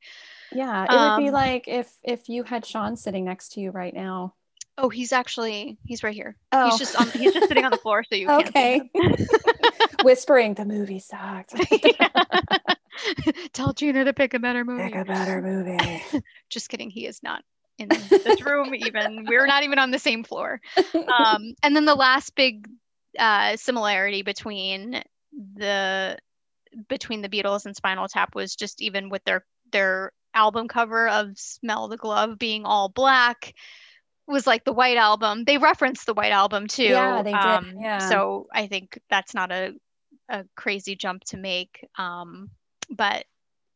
[0.51, 3.61] Yeah, it um, would be um, like if if you had Sean sitting next to
[3.61, 4.35] you right now.
[4.77, 6.37] Oh, he's actually he's right here.
[6.51, 6.71] Oh.
[6.71, 8.91] He's just on he's just sitting on the floor so you can't Okay.
[10.03, 11.55] Whispering the movie sucked.
[13.53, 14.83] Tell Gina to pick a better movie.
[14.83, 16.03] Pick a better movie.
[16.51, 17.45] just kidding, he is not
[17.79, 19.27] in this room even.
[19.29, 20.61] We're not even on the same floor.
[20.77, 22.69] Um, and then the last big
[23.19, 25.03] uh, similarity between
[25.57, 26.19] the
[26.89, 31.39] between the beatles and spinal tap was just even with their their album cover of
[31.39, 33.55] smell the glove being all black
[34.27, 35.45] was like the white album.
[35.45, 36.85] They referenced the white album too.
[36.85, 37.41] Yeah they did.
[37.41, 37.99] Um, yeah.
[37.99, 39.75] so i think that's not a
[40.29, 41.87] a crazy jump to make.
[41.99, 42.51] Um,
[42.91, 43.25] but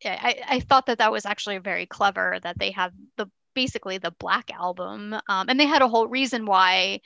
[0.05, 3.27] I, I thought that that was actually very clever that they have the
[3.59, 5.15] basically the Black Album.
[5.29, 7.01] Um, and they had a whole reason why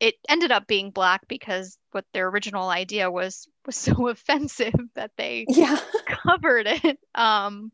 [0.00, 5.12] it ended up being black because what their original idea was was so offensive that
[5.16, 5.78] they yeah.
[6.26, 6.98] covered it.
[7.14, 7.70] Um,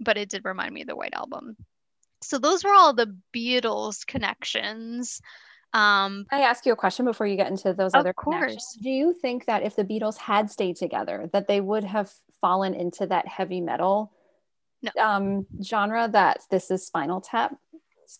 [0.00, 1.56] but it did remind me of the White Album.
[2.20, 5.20] So those were all the Beatles connections.
[5.72, 8.76] Um, I ask you a question before you get into those other course.
[8.82, 12.10] Do you think that if the Beatles had stayed together, that they would have
[12.40, 14.12] fallen into that heavy metal
[14.82, 15.02] no.
[15.02, 17.56] um, genre that this is Spinal Tap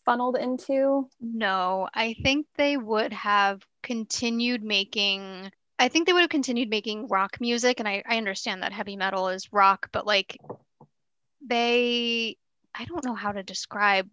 [0.05, 1.09] funneled into?
[1.21, 5.51] No, I think they would have continued making.
[5.79, 8.97] I think they would have continued making rock music, and I, I understand that heavy
[8.97, 10.37] metal is rock, but like
[11.47, 12.37] they,
[12.75, 14.09] I don't know how to describe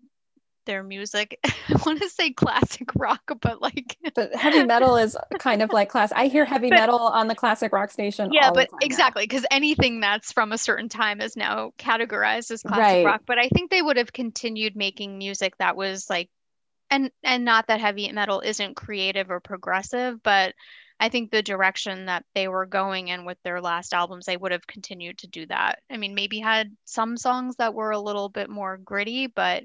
[0.65, 1.39] their music.
[1.45, 5.89] I want to say classic rock, but like but heavy metal is kind of like
[5.89, 6.11] class.
[6.11, 8.31] I hear heavy but, metal on the classic rock station.
[8.33, 12.81] Yeah, but exactly because anything that's from a certain time is now categorized as classic
[12.81, 13.05] right.
[13.05, 13.21] rock.
[13.25, 16.29] But I think they would have continued making music that was like,
[16.89, 20.53] and and not that heavy metal isn't creative or progressive, but
[20.99, 24.53] I think the direction that they were going in with their last albums, they would
[24.53, 25.79] have continued to do that.
[25.89, 29.63] I mean, maybe had some songs that were a little bit more gritty, but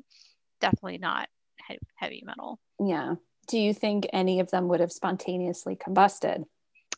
[0.60, 1.28] definitely not
[1.68, 2.58] he- heavy metal.
[2.78, 3.14] Yeah.
[3.48, 6.44] Do you think any of them would have spontaneously combusted?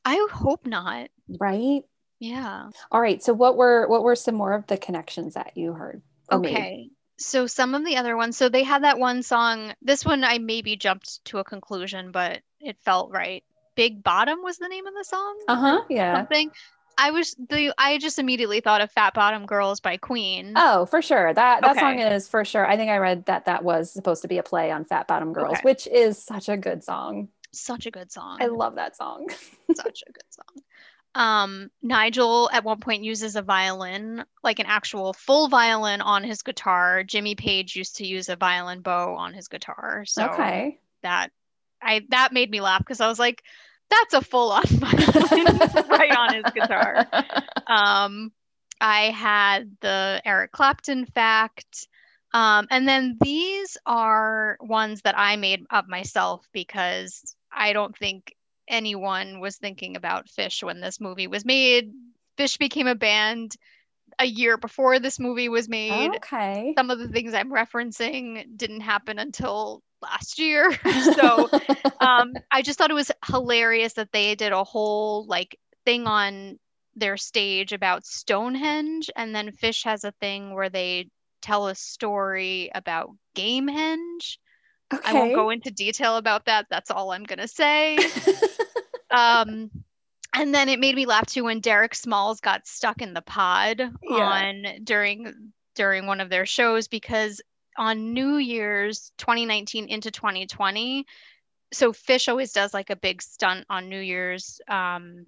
[0.04, 1.08] I hope not.
[1.40, 1.82] Right?
[2.18, 2.70] Yeah.
[2.90, 3.22] All right.
[3.22, 6.02] So what were what were some more of the connections that you heard?
[6.30, 6.52] Okay.
[6.52, 6.90] Made?
[7.18, 8.36] So some of the other ones.
[8.36, 9.74] So they had that one song.
[9.80, 13.44] This one I maybe jumped to a conclusion, but it felt right.
[13.74, 15.38] Big Bottom was the name of the song.
[15.48, 15.80] Uh huh.
[15.88, 16.16] Yeah.
[16.16, 16.50] Something.
[16.98, 20.52] I was the I just immediately thought of Fat Bottom Girls by Queen.
[20.56, 21.32] Oh, for sure.
[21.32, 21.80] That that okay.
[21.80, 22.66] song is for sure.
[22.66, 25.32] I think I read that that was supposed to be a play on Fat Bottom
[25.32, 25.60] Girls, okay.
[25.62, 27.28] which is such a good song.
[27.52, 28.38] Such a good song.
[28.40, 29.28] I love that song.
[29.74, 30.62] such a good song.
[31.14, 36.42] Um, Nigel at one point uses a violin, like an actual full violin on his
[36.42, 37.04] guitar.
[37.04, 40.04] Jimmy Page used to use a violin bow on his guitar.
[40.06, 40.78] So okay.
[41.02, 41.30] that
[41.82, 43.42] I that made me laugh because I was like,
[43.90, 45.56] that's a full on violin
[45.88, 47.06] right on his guitar.
[47.64, 48.32] Um,
[48.80, 51.86] I had the Eric Clapton fact.
[52.34, 58.34] Um, and then these are ones that I made up myself because I don't think
[58.68, 61.92] anyone was thinking about Phish when this movie was made.
[62.36, 63.56] Phish became a band
[64.18, 66.16] a year before this movie was made.
[66.16, 66.74] Okay.
[66.76, 70.72] Some of the things I'm referencing didn't happen until last year.
[71.14, 71.48] so
[72.00, 76.58] um, I just thought it was hilarious that they did a whole like thing on
[76.94, 81.08] their stage about Stonehenge, and then Phish has a thing where they
[81.40, 84.38] tell a story about Gamehenge.
[84.92, 85.10] Okay.
[85.10, 86.66] I won't go into detail about that.
[86.70, 87.98] That's all I'm gonna say.
[89.10, 89.70] um,
[90.34, 93.80] and then it made me laugh too when Derek Smalls got stuck in the pod
[94.02, 94.16] yeah.
[94.16, 97.40] on during during one of their shows because
[97.76, 101.06] on New Year's 2019 into 2020.
[101.72, 105.24] So Phish always does like a big stunt on New Year's, um,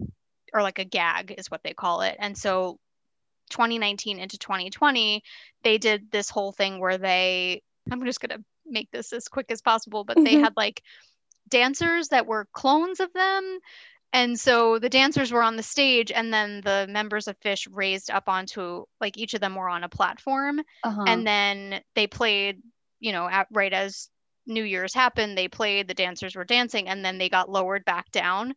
[0.53, 2.17] or like a gag is what they call it.
[2.19, 2.79] And so
[3.51, 5.23] 2019 into 2020,
[5.63, 9.63] they did this whole thing where they, I'm just gonna make this as quick as
[9.63, 10.45] possible, but they mm-hmm.
[10.45, 10.83] had like
[11.49, 13.59] dancers that were clones of them
[14.15, 18.11] and so the dancers were on the stage and then the members of phish raised
[18.11, 21.05] up onto like each of them were on a platform uh-huh.
[21.07, 22.63] and then they played
[23.01, 24.09] you know at, right as
[24.47, 28.11] new year's happened they played the dancers were dancing and then they got lowered back
[28.11, 28.55] down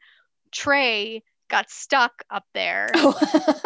[0.53, 2.89] trey got stuck up there.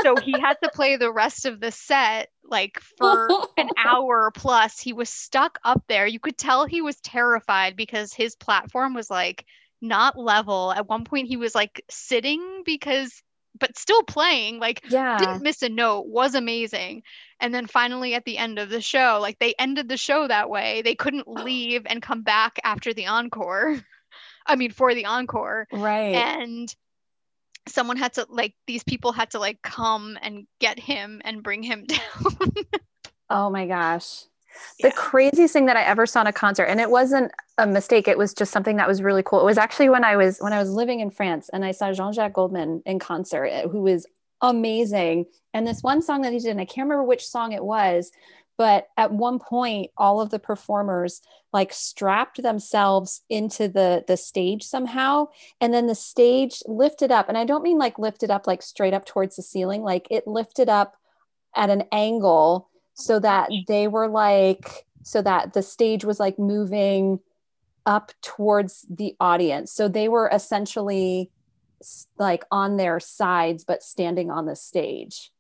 [0.04, 3.28] so he had to play the rest of the set like for
[3.58, 4.80] an hour plus.
[4.80, 6.08] He was stuck up there.
[6.08, 9.46] You could tell he was terrified because his platform was like
[9.82, 10.72] not level.
[10.72, 13.22] At one point he was like sitting because
[13.60, 15.18] but still playing like yeah.
[15.18, 17.04] didn't miss a note was amazing.
[17.40, 20.50] And then finally at the end of the show like they ended the show that
[20.50, 20.82] way.
[20.82, 23.80] They couldn't leave and come back after the encore.
[24.46, 25.68] I mean for the encore.
[25.72, 26.16] Right.
[26.16, 26.74] And
[27.68, 31.64] someone had to like these people had to like come and get him and bring
[31.64, 32.52] him down.
[33.30, 34.26] Oh my gosh
[34.80, 34.90] Yeah.
[34.90, 38.08] the craziest thing that i ever saw in a concert and it wasn't a mistake
[38.08, 39.42] it was just something that was really cool.
[39.42, 41.92] It was actually when i was when i was living in france and i saw
[41.92, 44.06] jean-jacques goldman in concert eh, who was
[44.42, 45.26] amazing.
[45.54, 48.12] And this one song that he did and i can't remember which song it was
[48.58, 51.22] but at one point all of the performers
[51.54, 55.28] like strapped themselves into the the stage somehow
[55.60, 57.30] and then the stage lifted up.
[57.30, 60.28] And i don't mean like lifted up like straight up towards the ceiling like it
[60.28, 60.96] lifted up
[61.56, 62.70] at an angle
[63.04, 67.20] so that they were like so that the stage was like moving
[67.86, 69.72] up towards the audience.
[69.72, 71.32] So they were essentially
[72.18, 75.32] like on their sides but standing on the stage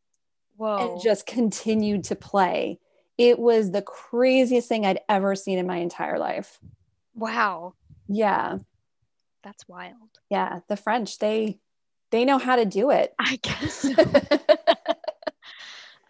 [0.57, 0.93] whoa.
[0.93, 2.79] and just continued to play.
[3.17, 6.59] It was the craziest thing i'd ever seen in my entire life.
[7.13, 7.75] Wow.
[8.07, 8.57] Yeah.
[9.43, 10.19] That's wild.
[10.29, 11.59] Yeah the french they
[12.09, 13.13] they know how to do it.
[13.19, 13.85] I guess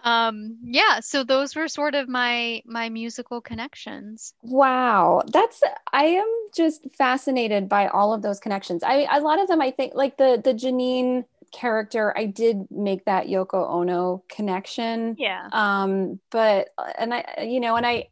[0.03, 5.61] um yeah so those were sort of my my musical connections Wow, that's
[5.93, 8.83] I am just fascinated by all of those connections.
[8.83, 13.05] I a lot of them I think like the the Jeanine character, I did make
[13.05, 15.15] that Yoko Ono connection.
[15.19, 18.09] yeah Um, but and I you know, and I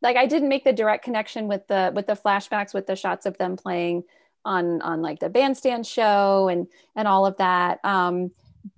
[0.00, 3.26] like I didn't make the direct connection with the with the flashbacks with the shots
[3.26, 4.04] of them playing
[4.44, 7.84] on on like the bandstand show and and all of that.
[7.84, 8.30] Um,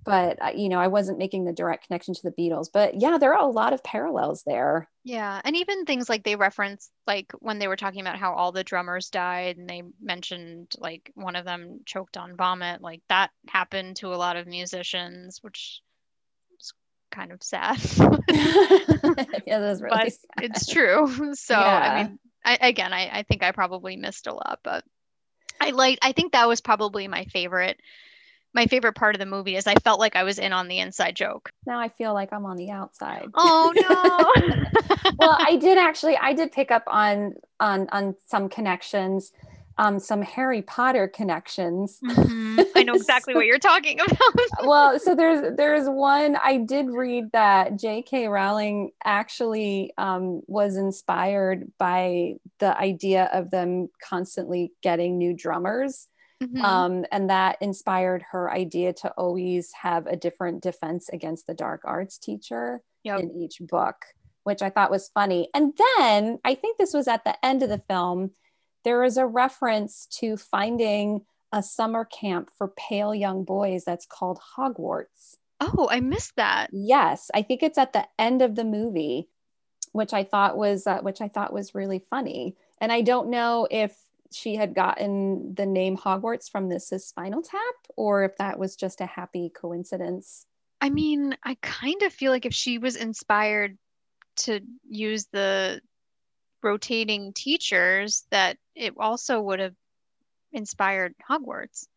[0.03, 2.67] but uh, you know, I wasn't making the direct connection to the Beatles.
[2.71, 4.89] But yeah, there are a lot of parallels there.
[5.03, 8.51] Yeah, and even things like they reference like when they were talking about how all
[8.51, 13.31] the drummers died, and they mentioned like one of them choked on vomit, like that
[13.47, 15.81] happened to a lot of musicians, which
[16.59, 16.73] is
[17.11, 17.79] kind of sad.
[18.29, 20.19] yeah, that's really but sad.
[20.37, 21.07] it's true.
[21.35, 21.79] So, Yeah.
[21.79, 24.83] I mean, I, again, I, I think I probably missed a lot, but
[25.59, 27.79] I like, I think that was probably my favorite.
[28.57, 30.79] My favorite part of the movie is I felt like I was in on the
[30.79, 31.51] inside joke.
[31.67, 33.27] now I feel like I'm on the outside.
[33.35, 35.11] Oh no.
[35.19, 39.31] well, I did actually I did pick up on on on some connections,
[39.77, 41.99] um, some Harry Potter connections.
[42.03, 42.65] Mhm.
[42.75, 44.17] I know exactly what you're talking about.
[44.65, 48.27] well, so there's there's one I did read that J.K.
[48.27, 56.07] Rowling actually um, was inspired by the idea of them constantly getting new drummers.
[56.41, 56.61] Mhm.
[56.63, 61.81] Um, and that inspired her idea to always have a different defense against the dark
[61.83, 63.19] arts teacher Yep.
[63.21, 63.95] in each book,
[64.43, 65.49] which I thought was funny.
[65.53, 68.31] And then I think this was at the end of the film,
[68.83, 74.39] there is a reference to finding a summer camp for pale young boys that's called
[74.57, 75.37] Hogwarts.
[75.59, 76.69] Oh, I missed that.
[76.71, 79.29] Yes, I think it's at the end of the movie,
[79.93, 82.55] which I thought was uh, which I thought was really funny.
[82.79, 83.97] And I don't know if
[84.31, 88.75] she had gotten the name Hogwarts from this is Spinal Tap or if that was
[88.75, 90.45] just a happy coincidence.
[90.79, 93.77] I mean, I kind of feel like if she was inspired
[94.37, 95.81] to use the
[96.61, 99.75] rotating teachers, that it also would have
[100.51, 101.87] inspired Hogwarts.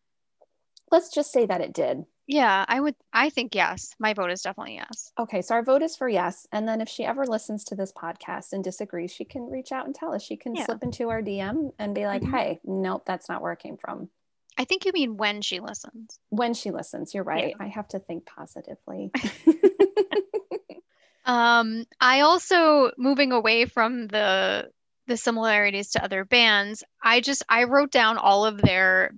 [0.91, 2.05] Let's just say that it did.
[2.33, 3.93] Yeah, I would, I think yes.
[3.99, 5.11] My vote is definitely yes.
[5.19, 6.47] Okay, so our vote is for yes.
[6.53, 9.87] And then if she ever listens to this podcast and disagrees, she can reach out
[9.87, 10.23] and tell us.
[10.23, 10.65] She can Yeah.
[10.65, 12.31] slip into our DM and be like, Mhm.
[12.31, 14.11] hey, nope, that's not where it came from.
[14.57, 16.21] I think you mean when she listens.
[16.29, 17.55] When she listens, you're right.
[17.59, 19.11] I have to think positively.
[21.27, 24.71] Um, I also moving away from the
[25.07, 29.11] the similarities to other bands, I just I wrote down all of their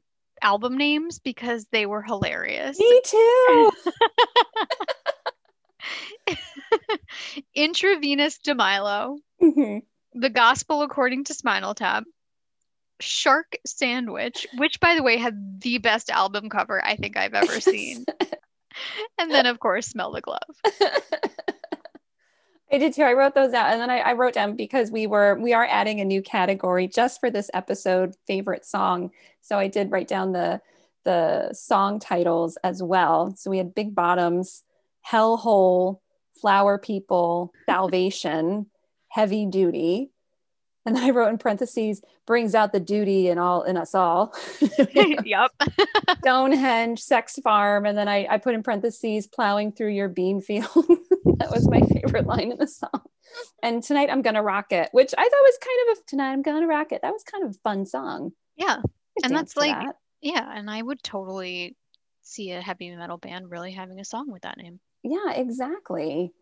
[0.42, 2.78] album names because they were hilarious.
[2.78, 3.70] Me too.
[7.56, 9.82] Intravenus de Milo, Mhm.
[10.14, 12.04] The Gospel According to Spinal Tap,
[13.00, 17.60] Shark Sandwich, which by the way had the best album cover I think I've ever
[17.60, 18.04] seen.
[19.18, 20.40] and then of course Smell the Glove.
[22.72, 23.02] I did too.
[23.02, 25.66] I wrote those out, and then I, I wrote down because we were we are
[25.68, 29.10] adding a new category just for this episode, favorite song.
[29.42, 30.60] So I did write down the
[31.04, 33.34] the song titles as well.
[33.36, 34.62] So we had Big Bottoms,
[35.06, 35.98] Hellhole,
[36.40, 38.66] Flower People, Salvation,
[39.08, 40.11] Heavy Duty,
[40.84, 44.34] and then I wrote in parentheses, brings out the duty in all in us all.
[45.24, 45.50] yep.
[46.18, 50.66] Stonehenge, sex farm, and then I, I put in parentheses, plowing through your bean field.
[50.74, 53.02] that was my favorite line in the song.
[53.62, 56.42] And tonight I'm gonna rock it, which I thought was kind of a tonight I'm
[56.42, 57.02] gonna rock it.
[57.02, 58.32] That was kind of a fun song.
[58.56, 58.78] Yeah.
[59.22, 59.96] And that's like that.
[60.20, 61.76] yeah, and I would totally
[62.22, 64.80] see a heavy metal band really having a song with that name.
[65.02, 66.32] yeah exactly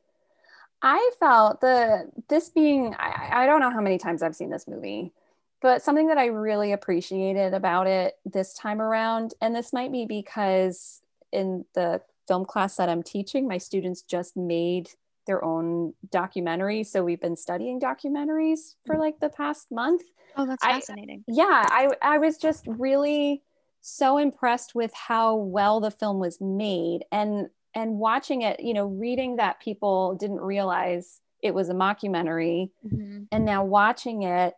[0.82, 4.66] i felt the this being I, I don't know how many times i've seen this
[4.68, 5.12] movie
[5.60, 10.06] but something that i really appreciated about it this time around and this might be
[10.06, 11.00] because
[11.32, 14.90] in the film class that i'm teaching my students just made
[15.26, 16.82] their own documentary.
[16.82, 20.02] So we've been studying documentaries for like the past month.
[20.36, 21.24] Oh, that's I- fascinating.
[21.28, 23.42] yeah i i was just really
[23.80, 27.04] so impressed with how well the film was made.
[27.10, 32.70] And and watching it you know reading that people didn't realize it was a mockumentary
[32.84, 33.26] Mhm.
[33.32, 34.54] and now watching it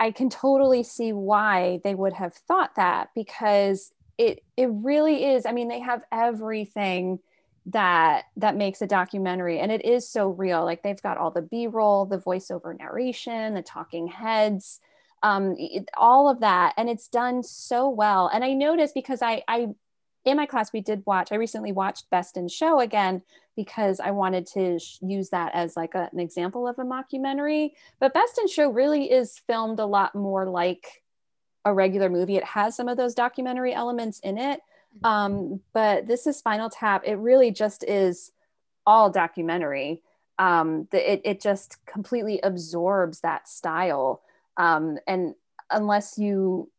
[0.00, 5.44] i can totally see why they would have thought that because it it really is
[5.46, 7.18] i mean they have everything
[7.66, 11.42] that that makes a documentary and it is so real like they've got all the
[11.42, 14.80] b-roll the voiceover narration the talking heads
[15.22, 19.42] um, it- all of that and it's done so well and i noticed because i
[19.48, 19.68] i
[20.24, 23.22] in my class we did watch i recently watched best in show again
[23.56, 27.70] because i wanted to sh- use that as like a- an example of a mockumentary
[28.00, 31.02] but best in show really is filmed a lot more like
[31.64, 34.60] a regular movie it has some of those documentary elements in it
[35.02, 37.02] um, but this is Spinal Tap.
[37.04, 38.32] It really just is
[38.86, 40.02] all documentary.
[40.38, 44.22] Um, the, it, it just completely absorbs that style.
[44.56, 45.34] Um, and
[45.70, 46.70] unless you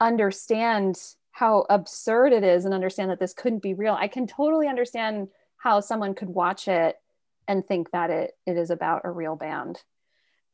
[0.00, 1.00] understand
[1.40, 5.28] how absurd it is and understand that this couldn't be real, I can totally understand
[5.56, 6.96] how someone could watch it
[7.48, 9.82] and think that it, it is about a real band.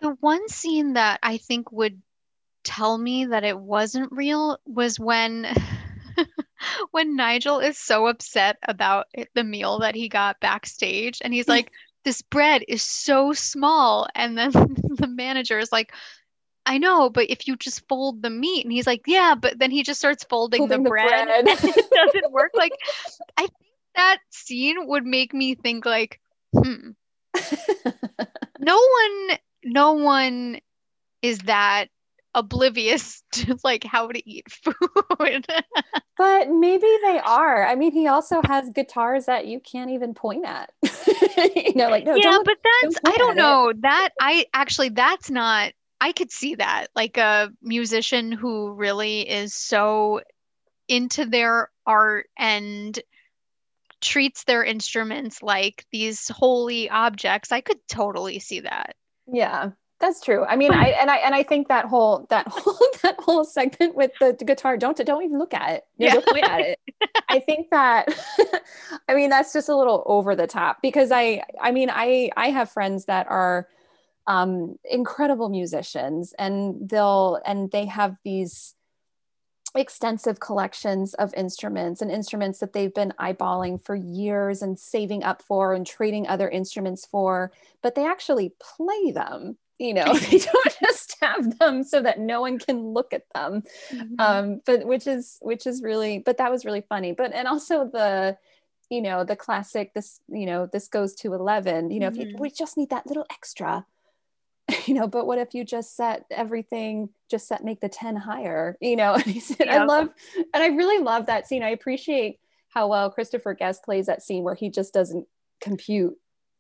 [0.01, 2.01] The one scene that I think would
[2.62, 5.49] tell me that it wasn't real was when
[6.93, 11.49] when Nigel is so upset about it- the meal that he got backstage and he's
[11.57, 11.72] like
[12.05, 15.93] this bread is so small and then the manager is like
[16.66, 19.70] I know but if you just fold the meat and he's like yeah but then
[19.70, 21.44] he just starts folding, Folding the, the bread, bread.
[21.46, 22.72] it doesn't work like
[23.36, 23.52] I think
[23.94, 26.20] that scene would make me think like
[26.52, 26.90] hmm
[28.58, 30.58] no one no one
[31.22, 31.86] is that
[32.34, 35.46] oblivious to like how to eat food
[36.18, 37.66] But maybe they are.
[37.66, 40.70] I mean, he also has guitars that you can't even point at.
[41.54, 43.40] you know, like no, yeah but that's don't i don't at it.
[43.40, 49.28] know that i actually that's not i could see that like a musician who really
[49.28, 50.20] is so
[50.88, 53.01] into their art and
[54.01, 58.94] treats their instruments like these holy objects i could totally see that
[59.26, 59.70] Yeah,
[60.01, 60.44] that's true.
[60.44, 63.94] I mean, I and I and I think that whole that whole that whole segment
[63.97, 65.84] with the, guitar, don't don't even look at it.
[65.99, 66.12] You Yeah.
[66.12, 66.78] don't point at it.
[67.28, 68.09] I think that
[69.09, 72.51] I mean that's just a little over the top because I I mean I I
[72.51, 73.68] have friends that are
[74.27, 78.74] um incredible musicians and they'll and they have these
[79.74, 85.43] extensive collections of instruments and instruments that they've been eyeballing for years and saving up
[85.43, 87.53] for and trading other instruments for
[87.83, 92.41] but they actually play them you know they don't just have them so that no
[92.41, 93.62] one can look at them.
[94.18, 97.12] Um but which is which is really but that was really funny.
[97.12, 98.39] But and also the
[98.89, 102.27] you know the classic this you know this goes to 11 you know if you,
[102.27, 102.41] Mhm.
[102.41, 103.85] we just need that little extra
[104.86, 108.76] you know but what if you just set everything just set make the 10 higher
[108.80, 112.38] you know and he said i love and i really love that scene i appreciate
[112.68, 115.26] how well christopher guest plays that scene where he just doesn't
[115.60, 116.14] compute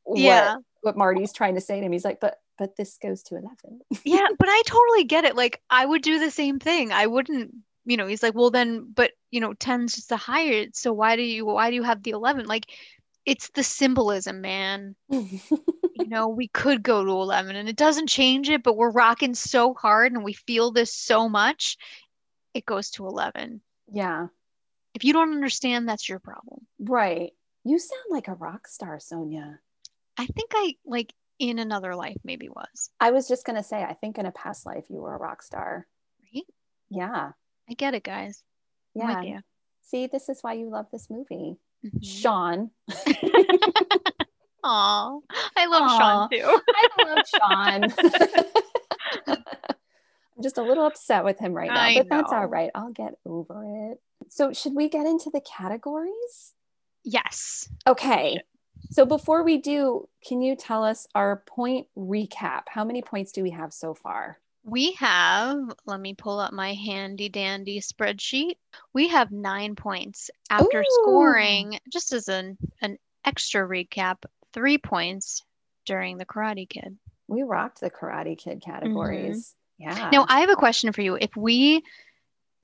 [0.04, 0.56] what Yeah.
[0.82, 3.80] what marty's trying to say to him he's like but but this goes to 11
[4.04, 5.36] yeah, but I totally get it.
[5.36, 6.90] Like I would do the same thing.
[6.90, 7.52] I wouldn't,
[7.84, 10.64] you know, he's like, well then, but you know, 10's just the higher.
[10.72, 12.46] So why do you why do you have the 11?
[12.46, 12.64] Like
[13.26, 14.96] it's the symbolism, man.
[15.98, 19.34] You know, we could go to 11 and it doesn't change it, but we're rocking
[19.34, 21.76] so hard and we feel this so much.
[22.54, 23.60] It goes to 11.
[23.92, 24.26] yeah
[24.94, 26.66] If you don't understand, that's your problem.
[26.78, 27.32] right
[27.64, 29.58] you sound like a rock star sonia
[30.18, 32.90] I think I like in another life maybe was.
[33.00, 35.18] i was just going to say i think in a past life you were a
[35.18, 35.86] rock star
[36.34, 36.44] Right?
[36.90, 37.32] yeah
[37.68, 38.42] I get it, guys.
[38.94, 39.40] Yeah
[39.82, 42.02] see this is why you love this movie Mhm.
[42.02, 42.70] sean
[44.68, 45.20] Aw,
[45.56, 45.98] I love Aw.
[45.98, 46.60] Sean too.
[46.74, 47.94] I love Sean.
[50.36, 52.70] I'm just a little upset with him right now, I but that's all right.
[52.74, 54.00] I'll get over it.
[54.28, 56.54] So, should we get into the categories?
[57.04, 57.68] Yes.
[57.86, 58.40] Okay.
[58.90, 62.62] So, before we do, can you tell us our point recap?
[62.66, 64.38] How many points do we have so far?
[64.64, 68.56] We have, let me pull up my handy dandy spreadsheet.
[68.92, 71.00] We have nine points after Ooh.
[71.02, 74.24] scoring, just as an, an extra recap,
[74.56, 75.44] three points
[75.84, 76.96] during the Karate Kid.
[77.28, 79.54] We rocked the Karate Kid categories.
[79.80, 79.98] Mm-hmm.
[79.98, 80.10] Yeah.
[80.10, 81.18] Now, I have a question for you.
[81.20, 81.82] If we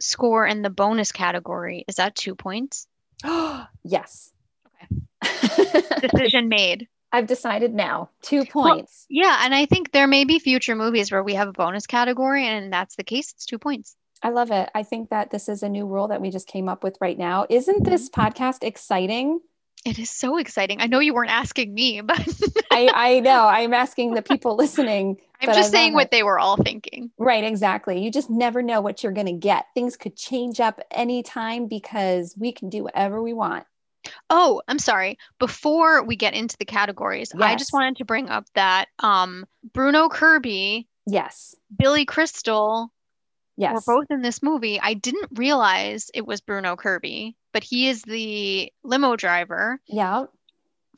[0.01, 2.87] score in the bonus category, is that two points?
[3.85, 4.33] yes.
[4.67, 5.83] Okay.
[6.09, 6.89] Decision made.
[7.13, 8.09] I've decided now.
[8.23, 9.05] Two points.
[9.11, 12.47] Yeah, and I think there may be future movies where we have a bonus category,
[12.47, 13.33] and that's the case.
[13.33, 13.97] It's two points.
[14.23, 14.71] I love it.
[14.75, 17.19] I think that this is a new rule that we just came up with right
[17.19, 17.45] now.
[17.51, 18.21] Isn't this mm-hmm.
[18.23, 19.41] podcast exciting?
[19.85, 20.81] It is so exciting.
[20.81, 22.21] I know you weren't asking me, but
[22.71, 23.47] I, I know.
[23.47, 25.19] I'm asking the people listening.
[25.41, 27.11] I'm just saying what they were all thinking.
[27.19, 28.01] Right, exactly.
[28.03, 29.67] You just never know what you're going to get.
[29.75, 33.65] Things could change up anytime because we can do whatever we want.
[34.31, 35.19] Oh, I'm sorry.
[35.41, 40.09] Before we get into the categories, I just wanted to bring up that um, Bruno
[40.09, 41.57] Kirby, Yes.
[41.77, 42.93] Billy Crystal
[43.63, 43.75] Yes.
[43.87, 44.79] were both in this movie.
[44.81, 49.81] I didn't realize it was Bruno Kirby, but he is the limo driver.
[49.87, 50.27] Yeah.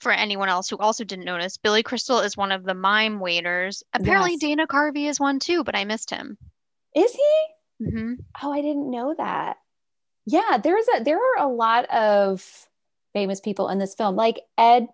[0.00, 3.82] For anyone else who also didn't notice, Billy Crystal is one of the mime waiters.
[3.92, 4.40] Apparently, Yes.
[4.40, 6.36] Dana Carvey is one too, but I missed him.
[6.94, 7.84] Is he?
[7.86, 8.12] Mm-hmm.
[8.42, 9.56] Oh, I didn't know that.
[10.26, 12.68] Yeah, there's a there are a lot of
[13.12, 14.88] famous people in this film, like Ed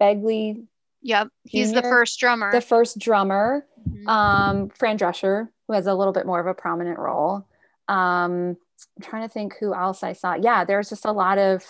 [0.00, 0.66] Begley,
[1.02, 2.50] Yep, he's the first drummer.
[2.52, 3.64] the first drummer.
[4.08, 7.46] Um, Fran Drescher, who has a little bit more of a prominent role.
[7.88, 8.56] Um,
[8.96, 10.34] I'm trying to think who else I saw.
[10.34, 11.62] Yeah, there's just a lot of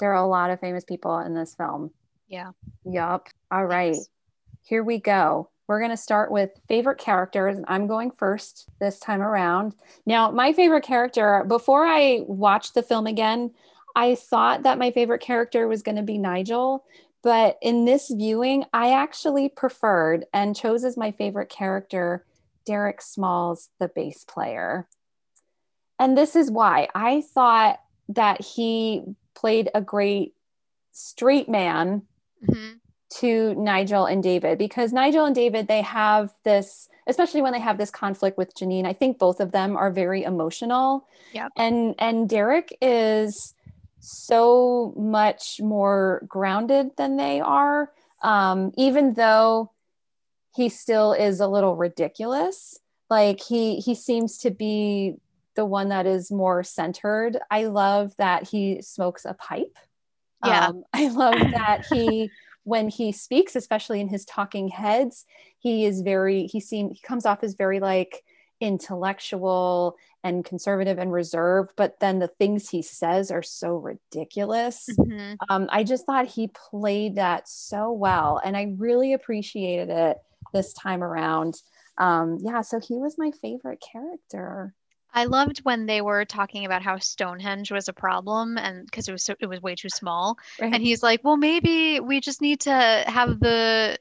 [0.00, 1.92] there are a lot of famous people in this film.
[2.26, 2.52] Yeah.
[2.84, 3.28] Yup.
[3.50, 3.96] All right.
[4.64, 5.50] Here we go.
[5.68, 7.58] We're going to start with favorite characters.
[7.68, 9.74] I'm going first this time around.
[10.04, 13.52] Now, my favorite character, before I watched the film again,
[13.94, 16.84] I thought that my favorite character was going to be Nigel.
[17.22, 22.24] But in this viewing, I actually preferred and chose as my favorite character
[22.64, 24.88] Derek Smalls, the bass player.
[25.98, 29.02] And this is why I thought that he
[29.34, 30.34] played a great
[30.90, 32.02] straight man
[32.48, 32.80] Mhm.
[33.10, 37.78] to Nigel and David because Nigel and David they have this especially when they have
[37.78, 41.06] this conflict with Jeanine I think both of them are very emotional
[41.56, 43.54] and and Derek is
[44.02, 47.90] so much more grounded than they are.
[48.22, 49.72] Um, even though
[50.54, 52.78] he still is a little ridiculous
[53.08, 55.16] like he he seems to be
[55.54, 57.38] the one that is more centered.
[57.50, 59.76] I love that he smokes a pipe.
[60.44, 60.68] Yeah.
[60.68, 62.30] um, I love that he,
[62.64, 65.26] when he speaks, especially in his talking heads,
[65.58, 68.24] he is very, he seems, he comes off as very like
[68.62, 74.88] intellectual and conservative and reserved, but then the things he says are so ridiculous.
[74.88, 75.36] Mhm.
[75.50, 80.18] Um, I just thought he played that so well, and I really appreciated it
[80.52, 81.60] this time around.
[81.98, 84.74] Um, yeah, so he was my favorite character.
[85.12, 89.12] I loved when they were talking about how Stonehenge was a problem and because it
[89.12, 90.38] was so, it was way too small.
[90.60, 90.72] Right?
[90.72, 93.98] And he's like, "Well, maybe we just need to have the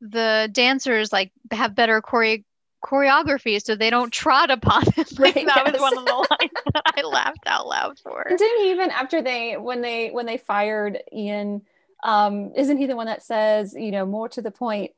[0.00, 2.44] the dancers like have better chore-
[2.86, 6.50] choreography so they don't trot upon it." Like Right, that was one of the lines
[6.74, 8.22] that I laughed out loud for.
[8.22, 11.62] And didn't he even after they when they when they fired Ian,
[12.04, 14.92] um, isn't he the one that says, you know, more to the point,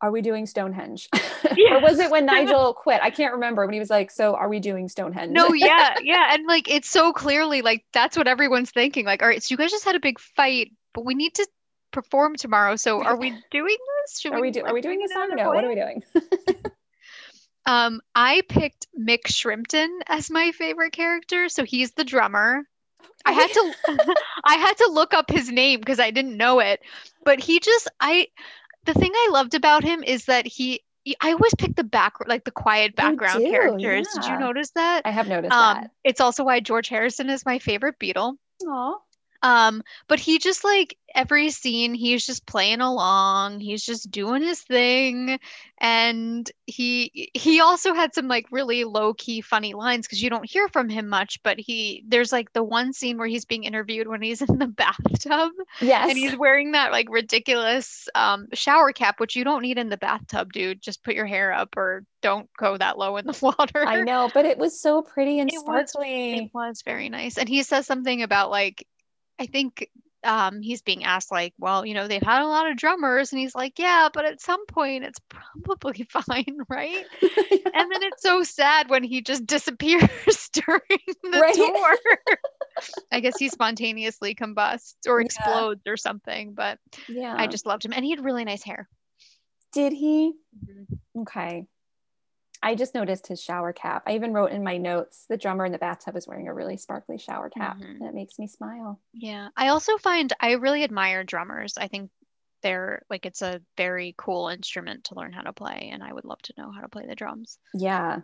[0.00, 1.08] are we doing Stonehenge?
[1.14, 3.00] or was it when Nigel quit?
[3.02, 5.32] I can't remember when he was like, so are we doing Stonehenge?
[5.32, 9.04] No, yeah, yeah, and like it's so clearly like that's what everyone's thinking.
[9.04, 11.46] Like, all right, so you guys just had a big fight, but we need to
[11.90, 12.76] perform tomorrow.
[12.76, 14.20] So are we doing this?
[14.20, 15.30] Should are we do, are we doing this song?
[15.34, 16.02] No, what are we doing?
[17.68, 22.64] Um, I picked Mick Shrimpton as my favorite character, so he's the drummer.
[23.26, 23.74] I had to
[24.44, 26.80] I had to look up his name because I didn't know it.
[27.24, 28.28] But he just I
[28.86, 30.82] the thing I loved about him is that he
[31.20, 34.08] I always pick the back like the quiet background do, characters.
[34.14, 35.02] Did you notice that?
[35.04, 35.90] I have noticed Um, that.
[36.04, 38.36] it's also why George Harrison is my favorite Beatle.
[38.66, 38.94] Aw.
[39.42, 44.60] Um, but he just like every scene, he's just playing along, he's just doing his
[44.60, 45.38] thing.
[45.80, 50.68] And he he also had some like really low-key funny lines because you don't hear
[50.68, 54.22] from him much, but he there's like the one scene where he's being interviewed when
[54.22, 56.08] he's in the bathtub Yes.
[56.10, 59.96] and he's wearing that like ridiculous um shower cap, which you don't need in the
[59.96, 60.82] bathtub, dude.
[60.82, 63.86] Just put your hair up or don't go that low in the water.
[63.86, 66.34] I know, but it was so pretty and It was- sparkly.
[66.38, 67.38] It was very nice.
[67.38, 68.84] And he says something about like,
[69.38, 69.88] I think
[70.24, 73.40] um, he's being asked like, well, you know, they've had a lot of drummers, and
[73.40, 77.06] he's like, yeah, but at some point it's probably fine, right?
[77.74, 80.80] And then it's so sad when he just disappears during
[81.22, 81.54] the Right.
[81.54, 81.98] tour.
[83.10, 85.26] I guess he spontaneously combusts or Yeah.
[85.26, 86.78] explodes or something, but
[87.08, 87.34] yeah.
[87.36, 88.88] I just loved him, and he had really nice hair.
[89.72, 90.32] did he?
[91.16, 91.66] Okay.
[92.62, 94.02] I just noticed his shower cap.
[94.06, 96.76] I even wrote in my notes the drummer in the bathtub is wearing a really
[96.76, 97.96] sparkly shower cap, Mhm.
[98.00, 99.00] and it makes me smile.
[99.12, 99.48] Yeah.
[99.56, 101.78] I also find I really admire drummers.
[101.78, 102.10] I think
[102.62, 106.24] they're like it's a very cool instrument to learn how to play, and I would
[106.24, 107.58] love to know how to play the drums.
[107.74, 108.22] Yeah.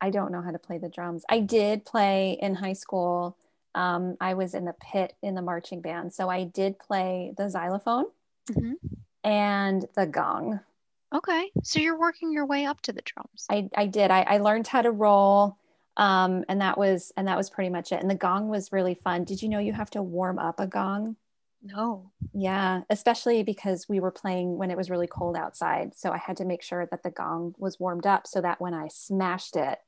[0.00, 1.24] I don't know how to play the drums.
[1.28, 3.36] I did play in high school.
[3.74, 6.12] Um, I was in the pit in the marching band.
[6.14, 8.06] So I did play the xylophone
[8.48, 8.74] Mhm.
[9.24, 10.60] and the gong.
[11.14, 11.50] Okay.
[11.62, 13.46] So you're working your way up to the drums.
[13.50, 14.10] I, I did.
[14.10, 15.56] I, I learned how to roll.
[15.96, 18.00] Um, and that was and that was pretty much it.
[18.00, 19.24] And the gong was really fun.
[19.24, 21.16] Did you know you have to warm up a gong?
[21.62, 22.12] No.
[22.34, 25.96] Yeah, especially because we were playing when it was really cold outside.
[25.96, 28.74] So I had to make sure that the gong was warmed up so that when
[28.74, 29.78] I smashed it,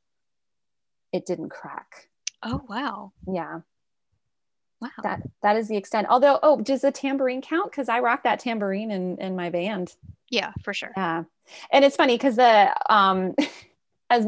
[1.13, 2.09] it didn't crack.
[2.43, 3.13] Oh, wow.
[3.27, 3.61] Yeah,
[4.81, 4.91] Wow.
[5.03, 6.07] that that is the extent.
[6.09, 7.71] Although, oh, does the tambourine count?
[7.71, 9.95] Because I rock that tambourine in in my band.
[10.31, 10.93] yeah, for sure.
[10.97, 11.25] Yeah,
[11.73, 13.35] and it's funny because the um
[14.11, 14.27] as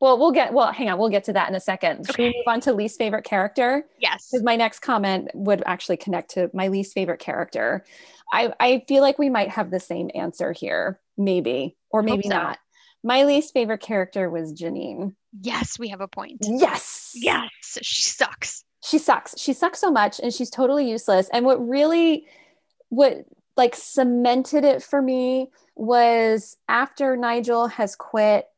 [0.00, 2.06] well we'll get well hang on we'll get to that in a second.
[2.06, 3.84] Should we move on to least favorite character?
[3.98, 4.28] Yes.
[4.30, 7.84] because my next comment would actually connect to my least favorite character.
[8.32, 12.30] I, I feel like we might have the same answer here, maybe, or maybe so.
[12.30, 12.58] not.
[13.04, 15.14] My least favorite character was Jeanine.
[15.38, 16.38] Yes, we have a point.
[16.40, 17.12] Yes.
[17.14, 17.50] Yes,
[17.82, 18.64] she sucks.
[18.82, 19.38] She sucks.
[19.38, 21.28] She sucks so much and she's totally useless.
[21.32, 22.26] And what really,
[22.88, 23.24] what
[23.56, 28.48] like cemented it for me was after Nigel has quit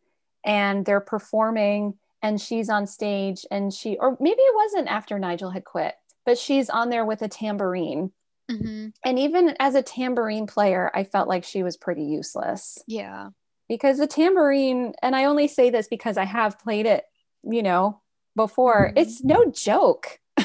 [0.45, 5.51] and they're performing and she's on stage and she, or maybe it wasn't after Nigel
[5.51, 5.95] had quit,
[6.25, 8.11] but she's on there with a tambourine.
[8.51, 13.31] hmm And even as a tambourine player, I felt like she was pretty useless Yeah.
[13.69, 17.05] because the tambourine, and I only say this because I have played it,
[17.43, 18.01] you know,
[18.37, 18.99] before, Mhm.
[18.99, 20.19] it's no joke.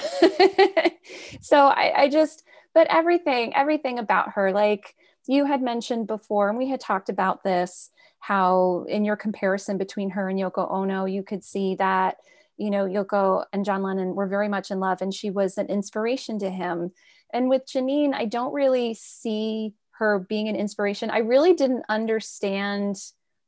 [1.41, 4.95] so I, I just, but everything, everything about her, like
[5.27, 10.11] you had mentioned before, and we had talked about this, how in your comparison between
[10.11, 12.17] her and Yoko Ono, you could see that,
[12.57, 15.67] you know, Yoko and John Lennon were very much in love and she was an
[15.67, 16.91] inspiration to him.
[17.31, 21.09] And with Jeanine, I don't really see her being an inspiration.
[21.09, 22.97] I really didn't understand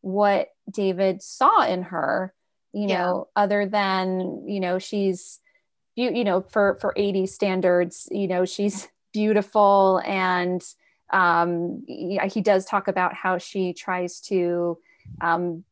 [0.02, 2.34] what David saw in her,
[2.74, 2.98] you Yeah.
[2.98, 5.40] know, other than, you know, she's
[5.96, 10.64] you, you know, for for 80 standards, you know, she's beautiful and
[11.12, 14.78] um he, he does talk about how she tries to
[15.20, 15.64] um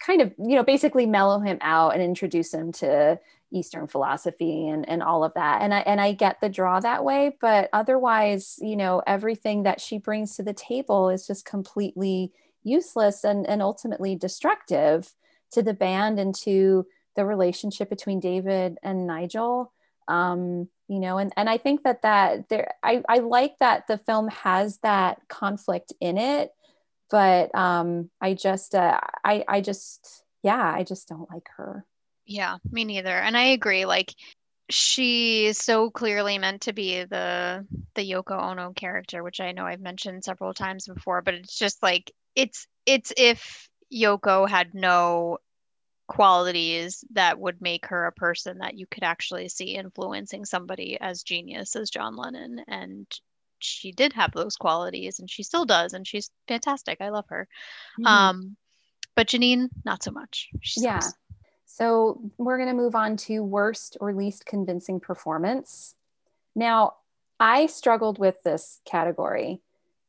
[0.00, 3.18] kind of, you know, basically mellow him out and introduce him to
[3.52, 5.62] Eastern philosophy and, and all of that.
[5.62, 9.80] And I and I get the draw that way, but otherwise, you know, everything that
[9.80, 15.14] she brings to the table is just completely useless and, and ultimately destructive
[15.52, 19.72] to the band and to the relationship between David and Nigel.
[20.08, 23.98] Um, you know, and, and I think that that there, I, I like that the
[23.98, 26.52] film has that conflict in it,
[27.10, 31.84] but um, I just, uh, I, I just, yeah, I just don't like her.
[32.24, 33.10] Yeah, me neither.
[33.10, 33.84] And I agree.
[33.84, 34.14] Like
[34.68, 39.64] she is so clearly meant to be the the Yoko Ono character, which I know
[39.64, 45.38] I've mentioned several times before, but it's just like it's it's if Yoko had no
[46.08, 51.22] qualities that would make her a person that you could actually see influencing somebody as
[51.22, 52.62] genius as John Lennon.
[52.68, 53.06] And
[53.58, 57.00] she did have those qualities and she still does, and she's fantastic.
[57.00, 57.48] I love her.
[58.04, 58.56] Um,
[59.14, 60.48] but Jeanine, not so much.
[60.60, 61.00] She Yeah.
[61.00, 61.16] sucks.
[61.64, 65.96] So we're going to move on to worst or least convincing performance.
[66.54, 66.94] Now,
[67.40, 69.60] I struggled with this category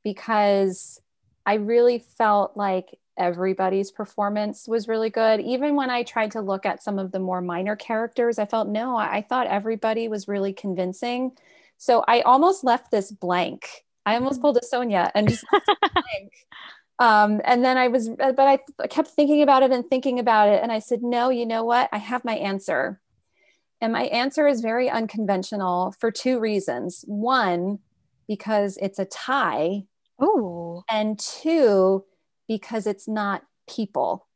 [0.04, 1.02] because
[1.46, 5.40] I really felt like everybody's performance was really good.
[5.40, 8.68] Even when I tried to look at some of the more minor characters, I felt
[8.68, 11.32] no, I thought everybody was really convincing.
[11.78, 13.86] So I almost left this blank.
[14.06, 16.34] I almost pulled a Sonia and just left it blank.
[17.00, 20.50] Um, and then I was, but I, I kept thinking about it and thinking about
[20.50, 20.64] it.
[20.64, 21.90] And I said, no, you know what?
[21.92, 23.00] I have my answer.
[23.82, 27.04] And my answer is very unconventional for two reasons.
[27.08, 27.80] One,
[28.28, 29.84] because it's a tie,
[30.20, 32.04] Oh, and two,
[32.48, 34.28] because it's not people.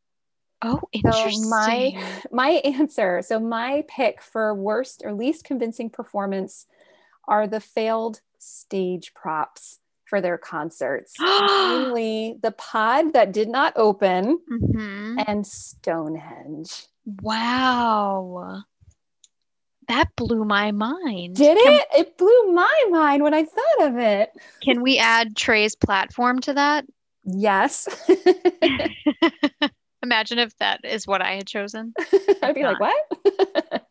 [0.62, 1.49] oh, So interesting.
[1.49, 6.68] my my answer, so my pick for worst or least convincing performance
[7.28, 14.39] are the failed stage props for their concerts, namely the pod that did not open
[14.51, 15.24] Mhm.
[15.28, 16.88] and Stonehenge.
[17.22, 18.64] Wow.
[19.88, 21.36] That blew my mind.
[21.36, 21.88] Did Can- it?
[21.97, 24.32] It blew my mind when I thought of it.
[24.62, 26.86] Can we add Trey's platform to that?
[27.24, 27.88] Yes.
[30.03, 31.93] Imagine if that is what I had chosen.
[32.41, 33.84] I'd be like, what?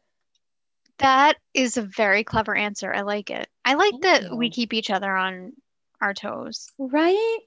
[0.98, 2.92] That is a very clever answer.
[2.92, 3.48] I like it.
[3.64, 5.54] I like Thank that we keep each other on
[6.02, 6.70] our toes.
[6.78, 7.38] right?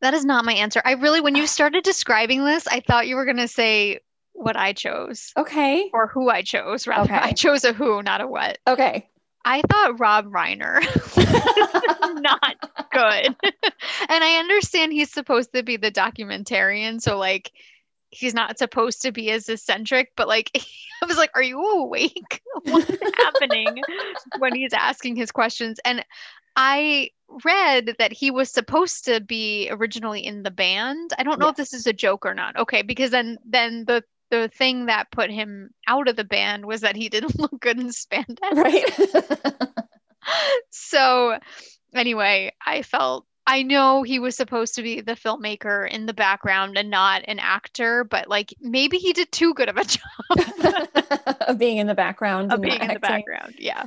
[0.00, 0.80] That is not my answer.
[0.82, 4.00] I really, when you started describing this, I thought you were going to say
[4.32, 5.90] what I chose Okay.
[5.92, 6.86] or who I chose.
[6.86, 7.20] Rather, Okay.
[7.22, 8.56] I chose a who, not a what.
[8.66, 9.06] Okay.
[9.46, 10.80] I thought Rob Reiner
[12.20, 12.56] not
[12.90, 13.36] good.
[14.08, 17.52] and I understand he's supposed to be the documentarian, so like
[18.10, 20.50] he's not supposed to be as eccentric, but like
[21.02, 22.42] I was like, are you awake?
[22.64, 23.82] What's happening
[24.38, 25.78] when he's asking his questions?
[25.84, 26.04] And
[26.56, 27.10] I
[27.44, 31.12] read that he was supposed to be originally in the band.
[31.18, 32.56] I don't know if this is a joke or not.
[32.56, 36.80] Okay, because then then the the thing that put him out of the band was
[36.80, 38.38] that he didn't look good in spandex.
[38.52, 39.70] Right.
[40.70, 41.38] So
[41.94, 46.76] anyway, I felt I know he was supposed to be the filmmaker in the background
[46.76, 51.58] and not an actor, but like maybe he did too good of a job of
[51.58, 52.52] being in the background.
[52.52, 53.54] of being in the background.
[53.58, 53.84] Yeah.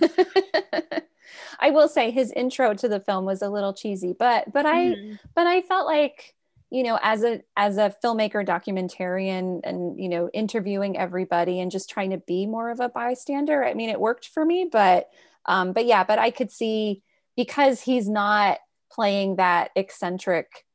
[1.60, 4.76] I will say his intro to the film was a little cheesy, but but I
[4.96, 5.20] Mhm.
[5.36, 6.34] but I felt like
[6.72, 11.90] you know as a as a filmmaker documentarian and you know interviewing everybody and just
[11.90, 15.10] trying to be more of a bystander i mean it worked for me but
[15.46, 17.02] um but yeah but i could see
[17.36, 18.60] because he's not
[18.92, 20.66] playing that eccentric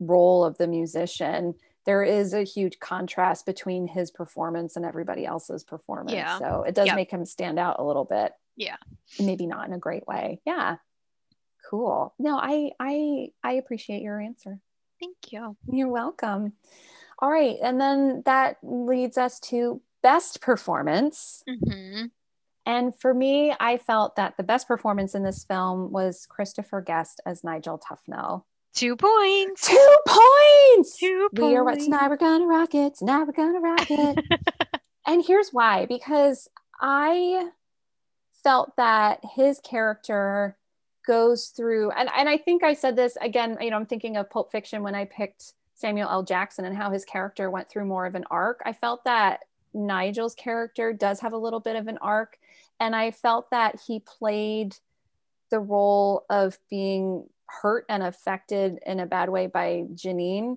[0.00, 1.54] role of the musician
[1.86, 6.38] there is a huge contrast between his performance and everybody else's performance Yeah.
[6.38, 6.96] so it does Yep.
[6.96, 8.76] make him stand out a little bit Yeah.
[9.20, 10.76] maybe not in a great way yeah
[11.70, 14.58] cool no i i i appreciate your answer
[15.00, 15.56] Thank you.
[15.70, 16.52] you're welcome
[17.20, 22.04] all right and then that leads us to best performance hmm
[22.66, 27.20] and for me i felt that the best performance in this film was christopher guest
[27.26, 29.68] as nigel tufnel Two points.
[29.68, 31.84] two points Two we are what points.
[31.84, 34.18] tonight we're gonna rock it tonight we're gonna rock it
[35.06, 36.48] and here's why because
[36.80, 37.48] i
[38.42, 40.56] felt that his character
[41.06, 44.28] goes through and, and i think i said this again you know i'm thinking of
[44.30, 48.06] pulp fiction when i picked samuel l jackson and how his character went through more
[48.06, 49.40] of an arc i felt that
[49.74, 52.38] nigel's character does have a little bit of an arc
[52.80, 54.76] and i felt that he played
[55.50, 60.56] the role of being hurt and affected in a bad way by jeanine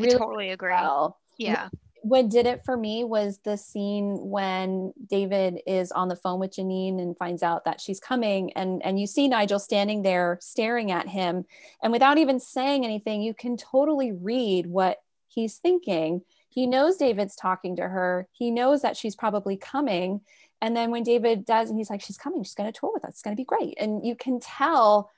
[0.00, 0.70] I totally agree.
[0.72, 1.68] well Yeah.
[2.02, 6.52] What did it for me was the scene when David is on the phone with
[6.52, 10.90] Jeanine and finds out that she's coming and and you see Nigel standing there staring
[10.90, 11.44] at him
[11.82, 14.98] and without even saying anything you can totally read what
[15.28, 16.22] he's thinking.
[16.48, 18.26] He knows David's talking to her.
[18.32, 20.22] He knows that she's probably coming
[20.62, 22.42] and then when David does and he's like she's coming.
[22.42, 23.10] She's going to tour with us.
[23.10, 23.74] It's going to be great.
[23.78, 25.10] And you can tell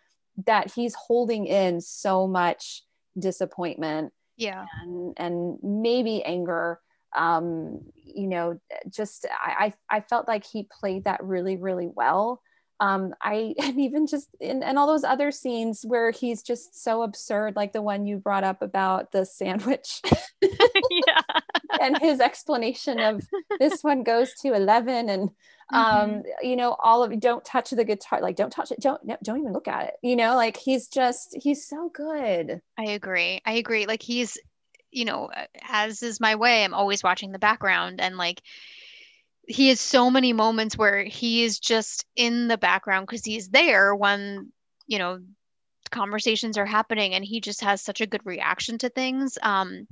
[0.47, 2.83] that he's holding in so much
[3.19, 4.13] disappointment
[4.43, 4.65] Yeah.
[4.83, 6.81] and and maybe anger
[7.17, 12.41] um you know just I, I i felt like he played that really really well
[12.83, 17.03] um i and even just in and all those other scenes where he's just so
[17.03, 20.03] absurd like the one you brought up about the sandwich
[20.43, 21.21] yeah.
[21.81, 23.23] and his explanation of
[23.59, 25.31] this one goes to 11 and
[25.73, 29.17] um you know all of don't touch the guitar like don't touch it don't no,
[29.23, 33.41] don't even look at it you know like he's just he's so good I agree.
[33.45, 33.87] I agree.
[33.87, 34.39] Like he's,
[34.91, 35.31] you know,
[35.63, 38.43] as is my way, I'm always watching the background and like
[39.47, 43.95] he has so many moments where he is just in the background because he's there
[43.95, 44.53] when,
[44.87, 45.21] you know,
[45.91, 49.39] conversations are happening and he just has such a good reaction to things.
[49.43, 49.87] Um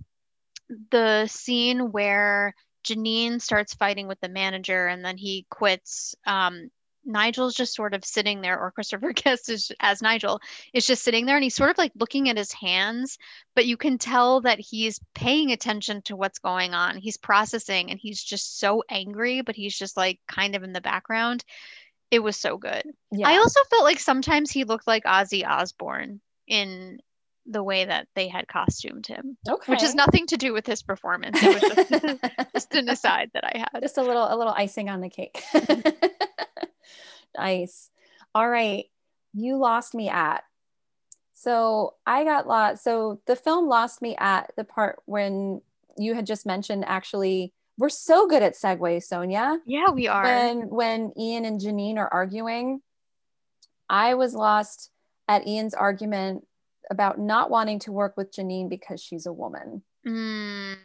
[0.90, 6.14] the scene where Jeanine starts fighting with the manager and then he quits.
[6.26, 6.70] Um,
[7.04, 10.40] Nigel's just sort of sitting there, or Christopher Guest is, as Nigel
[10.72, 13.18] is just sitting there and he's sort of like looking at his hands,
[13.54, 16.96] but you can tell that he's paying attention to what's going on.
[16.96, 20.80] He's processing and he's just so angry, but he's just like kind of in the
[20.80, 21.44] background.
[22.10, 22.82] It was so good.
[23.12, 26.98] yeah I also felt like sometimes he looked like Ozzy Osbourne in
[27.46, 30.82] the way that they had costumed him okay which has nothing to do with his
[30.82, 31.38] performance.
[31.42, 33.80] It was just, just an aside that I had.
[33.80, 35.42] just a little a little icing on the cake
[37.36, 37.90] nice
[38.34, 38.86] all right
[39.32, 40.42] you lost me at.
[41.32, 45.62] So i got lost so the film lost me at the part when
[45.96, 49.58] you had just mentioned actually we're so good at segues sonia.
[49.64, 50.22] Yeah, we are.
[50.24, 52.82] when when ian and jeanine are arguing
[53.88, 54.90] i was lost
[55.28, 56.44] at ian's argument
[56.90, 59.82] about not wanting to work with jeanine because she's a woman.
[60.06, 60.76] Mm,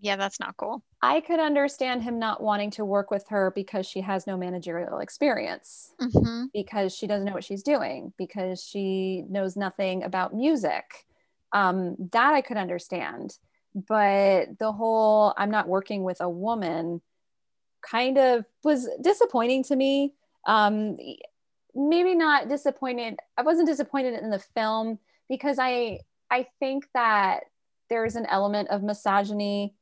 [0.00, 0.82] yeah, that's not cool.
[1.02, 4.98] I could understand him not wanting to work with her because she has no managerial
[4.98, 11.06] experience, hmm because she doesn't know what she's doing, because she knows nothing about music.
[11.52, 13.38] Um, that I could understand.
[13.74, 17.00] But the whole I'm not working with a woman
[17.82, 20.14] kind of was disappointing to me.
[20.46, 20.96] Um,
[21.74, 23.18] maybe not disappointed.
[23.36, 27.44] I wasn't disappointed in the film because I I think that
[27.88, 29.74] there's an element of misogyny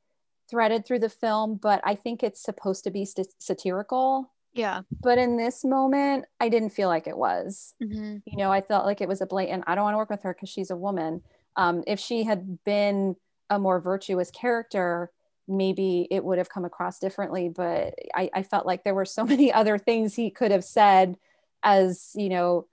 [0.49, 4.31] threaded through the film, but I think it's supposed to be st- satirical.
[4.53, 4.83] Yeah.
[5.03, 7.75] But in this moment, I didn't feel like it was.
[7.83, 8.19] Mm-hmm.
[8.27, 10.23] You know, I felt like it was a blatant, I don't want to work with
[10.23, 11.23] her because she's a woman.
[11.57, 13.17] Um, if she had been
[13.51, 15.11] a more virtuous character,
[15.47, 17.49] maybe it would have come across differently.
[17.49, 21.17] But I, I felt like there were so many other things he could have said
[21.63, 22.67] as, you know,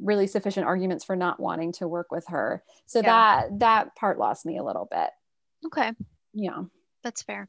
[0.00, 2.64] really sufficient arguments for not wanting to work with her.
[2.86, 3.04] So Yeah.
[3.46, 5.10] that that part lost me a little bit.
[5.66, 5.92] Okay.
[6.34, 6.62] Yeah.
[7.02, 7.48] That's fair.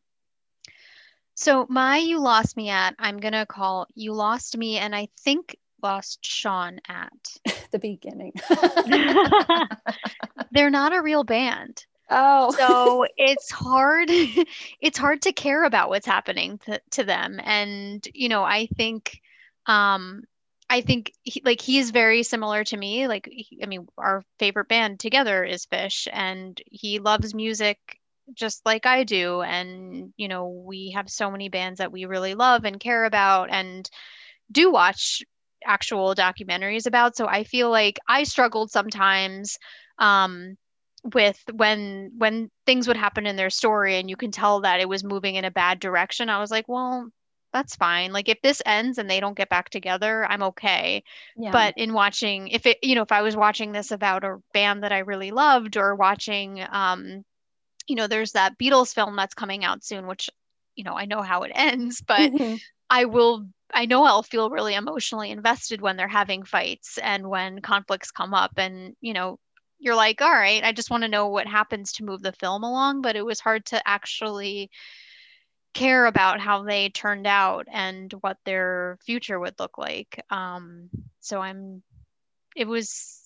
[1.36, 5.58] So my you lost me at, I'm gonna call you lost me and I think
[5.82, 7.12] lost Sean at.
[7.72, 8.34] the beginning.
[10.52, 11.86] They're not a real band.
[12.10, 12.52] oh.
[12.52, 14.10] So it's hard
[14.80, 17.40] it's hard to care about what's happening to, to them.
[17.44, 19.20] And you know, I think
[19.66, 20.24] um
[20.70, 23.08] I think he, like he's very similar to me.
[23.08, 28.00] Like he, I mean, our favorite band together is Phish and he loves music
[28.34, 29.42] just like I do.
[29.42, 33.50] And, you know, we have so many bands that we really love and care about
[33.52, 33.90] and
[34.52, 35.24] do watch
[35.66, 37.16] actual documentaries about.
[37.16, 39.58] So I feel like I struggled sometimes
[39.98, 40.58] um,
[41.14, 44.88] with when when things would happen in their story and you can tell that it
[44.90, 46.30] was moving in a bad direction.
[46.30, 47.10] I was like, well,
[47.52, 48.12] that's fine.
[48.12, 51.04] Like if this ends and they don't get back together, I'm okay
[51.38, 51.52] yeah.
[51.52, 54.84] but in watching if it you know if i was watching this about a band
[54.84, 57.24] that i really loved or watching um
[57.88, 60.30] you know there's that beatles film that's coming out soon which
[60.76, 62.62] you know i know how it ends but Mhm.
[62.90, 67.62] i will i know i'll feel really emotionally invested when they're having fights and when
[67.62, 69.38] conflicts come up and you know
[69.80, 72.64] you're like all right i just want to know what happens to move the film
[72.64, 74.70] along but it was hard to actually
[75.74, 81.40] care about how they turned out and what their future would look like um so
[81.42, 81.82] i'm
[82.56, 83.23] it was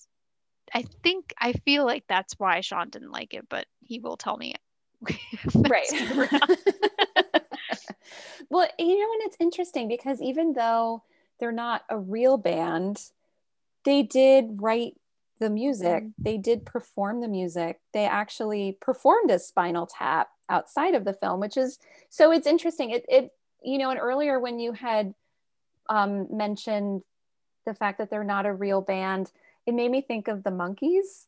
[0.74, 4.38] i think i feel like that's why sean didn't like it but he will tell
[4.38, 4.54] me
[5.56, 6.50] right true or not.
[8.50, 11.04] well you know and it's interesting because even though
[11.40, 13.02] they're not a real band
[13.84, 14.96] they did write
[15.40, 16.14] the music Mhm.
[16.18, 21.40] they did perform the music they actually performed a spinal tap outside of the film
[21.40, 21.78] which is
[22.10, 23.32] so it's interesting it, it
[23.64, 25.14] you know and earlier when you had
[25.90, 27.04] um, mentioned
[27.66, 29.32] the fact that they're not a real band
[29.68, 31.28] it made me think of the Monkees.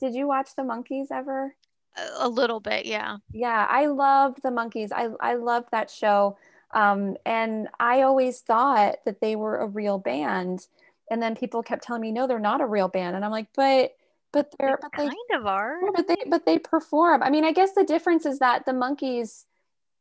[0.00, 1.54] Did you watch the Monkees ever?
[1.96, 3.18] A- a little bit yeah.
[3.32, 4.90] Yeah i loved the Monkees.
[4.92, 6.38] I i loved that show.
[6.72, 10.66] Um, and i always thought that they were a real band.
[11.10, 13.16] And then people kept telling me no they're not a real band.
[13.16, 13.92] And i'm like but
[14.32, 15.76] but they're but they kind of are.
[15.82, 17.22] Yeah, but they but they perform.
[17.22, 19.44] I mean i guess the difference is that the Monkees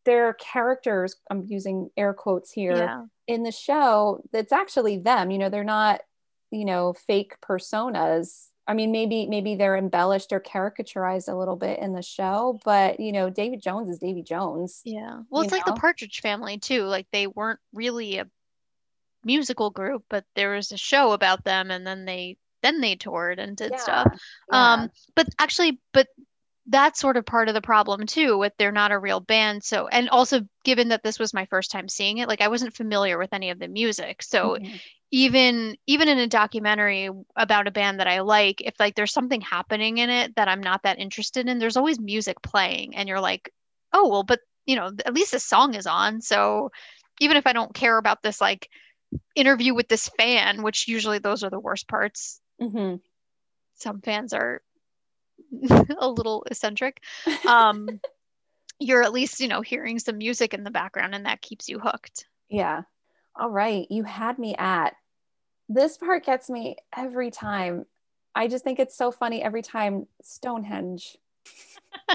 [0.06, 3.06] their characters i'm using air quotes here yeah.
[3.26, 5.32] in the show it's actually them.
[5.32, 6.02] You know they're not
[6.54, 8.48] you know fake personas.
[8.66, 12.98] I mean maybe maybe they're embellished or caricaturized a little bit in the show but
[13.02, 15.20] you know david jones is davy jones yeah.
[15.30, 16.84] Well it's like the partridge family too.
[16.84, 18.28] Like they weren't really a
[19.26, 23.38] musical group but there was a show about them and then they then they toured
[23.40, 24.08] and did stuff.
[24.52, 24.74] Yeah.
[24.74, 26.08] Um, but actually, but
[26.68, 29.64] that's sort of part of the problem too, with they're not a real band.
[29.64, 32.76] So, and also given that this was my first time seeing it, like I wasn't
[32.76, 34.24] familiar with any of the music.
[34.24, 34.82] So Mhm.
[35.12, 39.42] even even in a documentary about a band that I like, if like there's something
[39.42, 43.20] happening in it that I'm not that interested in, there's always music playing, and you're
[43.22, 43.52] like,
[43.94, 46.22] oh well, but you know, at least this song is on.
[46.22, 46.72] So
[47.20, 48.70] even if I don't care about this like
[49.36, 53.02] interview with this fan, which usually those are the worst parts, Mhm.
[53.76, 54.62] some fans are
[56.00, 57.02] a little eccentric
[57.48, 57.88] um
[58.80, 61.80] you're at least you know hearing some music in the background and that keeps you
[61.80, 62.26] hooked.
[62.50, 62.82] Yeah.
[63.36, 63.88] All right.
[63.90, 64.96] You had me at
[65.70, 67.86] this part gets me every time.
[68.36, 71.18] I just think it's so funny every time stonehenge.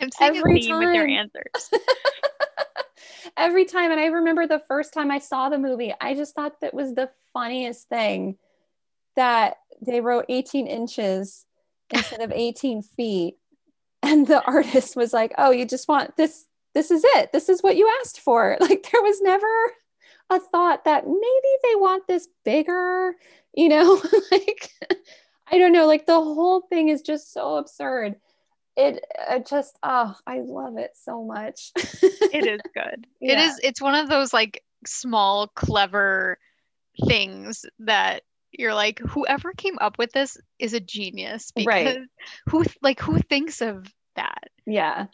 [0.00, 1.10] I'm seeing Every a with your time.
[1.10, 1.70] answers.
[3.36, 6.60] Every time and i remember the first time i saw the movie i just thought
[6.60, 8.36] that was the funniest thing
[9.14, 11.45] that they wrote 18 inches
[11.90, 13.36] instead of 18 feet.
[14.02, 17.32] And the artist was like oh you just want this this is it.
[17.32, 18.56] This is what you asked for.
[18.60, 19.46] Like there was never
[20.30, 23.14] a thought that maybe they want this bigger
[23.54, 24.00] you know?
[24.30, 24.70] Like
[25.50, 25.86] i don't know.
[25.86, 28.16] Like the whole thing is just so absurd.
[28.76, 31.72] It, it just oh i love it so much.
[31.76, 33.06] It is good.
[33.20, 33.48] It Yeah.
[33.48, 36.38] is it's one of those like small clever
[37.08, 38.22] things that
[38.58, 41.98] you're like whoever came up with this is a genius because Right.
[42.48, 45.06] who like who thinks of that Yeah.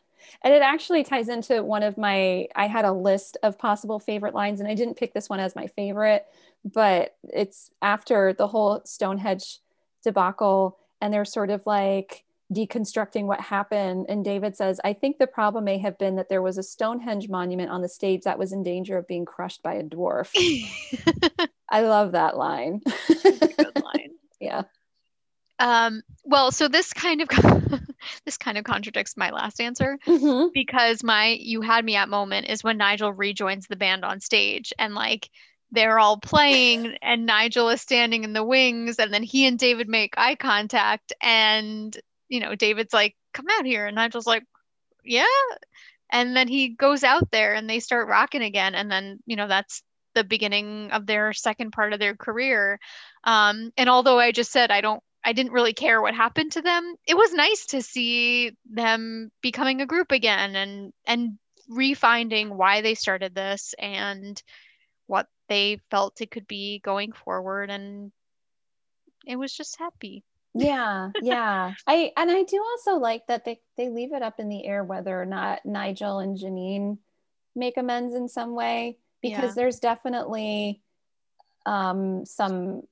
[0.43, 4.35] And it actually ties into one of my, I had a list of possible favorite
[4.35, 6.25] lines, and I didn't pick this one as my favorite,
[6.65, 9.59] but it's after the whole Stonehenge
[10.05, 10.79] debacle.
[11.01, 12.23] and they're sort of like
[12.55, 14.07] deconstructing what happened.
[14.09, 17.29] And David says, I think the problem may have been that there was a Stonehenge
[17.29, 20.31] monument on the stage that was in danger of being crushed by a dwarf.
[21.71, 22.81] I love that line.
[23.09, 24.11] Good line.
[24.41, 24.63] yeah.
[25.59, 27.29] Um, well, so this kind of
[28.25, 30.53] this kind of contradicts my last answer Mhm.
[30.53, 34.73] because my you had me at moment is when Nigel rejoins the band on stage
[34.79, 35.31] and like
[35.71, 39.89] they're all playing and Nigel is standing in the wings and then he and David
[39.89, 41.97] make eye contact and
[42.33, 44.45] you know David's like come out here and Nigel's like
[45.05, 45.27] yeah
[46.11, 49.49] and then he goes out there and they start rocking again and then you know
[49.49, 49.83] that's
[50.15, 52.81] the beginning of their second part of their career
[53.25, 56.63] um, and although I just said I don't I didn't really care what happened to
[56.63, 56.97] them.
[57.07, 61.39] It was nice to see them becoming a group again and and
[61.71, 64.43] refinding why they started this and
[65.07, 68.11] what they felt it could be going forward and
[69.27, 70.25] it was just happy.
[70.55, 74.49] Yeah yeah i and i do also like that they they leave it up in
[74.49, 76.99] the air whether or not nigel and jeanine
[77.55, 79.53] make amends in some way because Yeah.
[79.55, 80.83] there's definitely
[81.65, 82.83] um some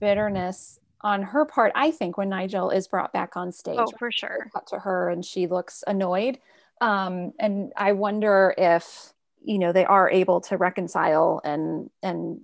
[0.00, 4.10] bitterness on her part i think when nigel is brought back on stage Oh, for
[4.10, 4.50] sure.
[4.68, 6.38] to her and she looks annoyed
[6.80, 9.12] um and i wonder if
[9.44, 12.40] you know they are able to reconcile and and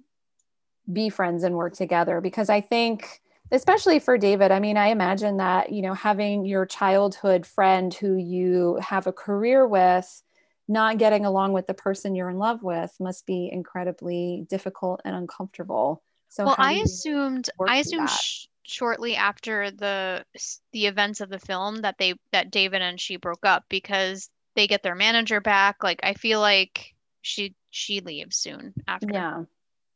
[0.92, 3.20] be friends and work together because i think
[3.52, 8.16] especially for david i mean i imagine that you know having your childhood friend who
[8.16, 10.22] you have a career with
[10.70, 15.14] not getting along with the person you're in love with must be incredibly difficult and
[15.16, 20.26] uncomfortable so well, I assumed I assumed sh- shortly after the
[20.74, 24.66] the events of the film that they that David and she broke up because they
[24.66, 25.82] get their manager back.
[25.82, 29.08] Like I feel like she she leaves soon after.
[29.12, 29.42] yeah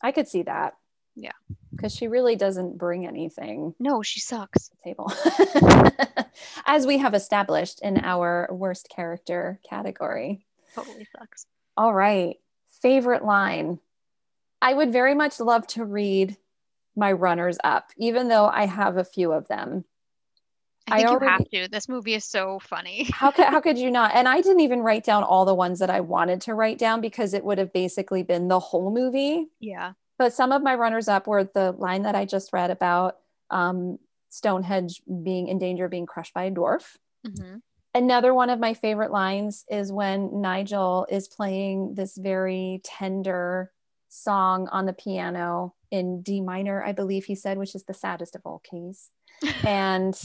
[0.03, 0.75] i could see that
[1.15, 1.33] Yeah.
[1.75, 4.71] because she really doesn't bring anything No, she sucks.
[4.85, 5.13] table
[6.67, 11.47] as we have established in our worst character category Totally sucks.
[11.77, 12.37] all right
[12.81, 13.79] favorite line
[14.61, 16.37] i would very much love to read
[16.97, 19.85] my runners up even though i have a few of them
[20.91, 21.69] I I think you have to.
[21.69, 23.05] This movie is so funny.
[23.15, 25.79] how could how could you not and i didn't even write down all the ones
[25.79, 29.47] that i wanted to write down because it would have basically been the whole movie
[29.61, 29.93] Yeah.
[30.23, 33.17] But some of my runners up were the line that i just read about
[33.51, 33.99] um,
[34.31, 36.97] stonehenge being in danger of being crushed by a dwarf.
[37.27, 37.57] Hmm
[37.95, 43.71] another one of my favorite lines is when nigel is playing this very tender
[44.09, 48.35] song on the piano in d minor i believe he said which is the saddest
[48.35, 49.11] of all keys.
[49.67, 50.19] And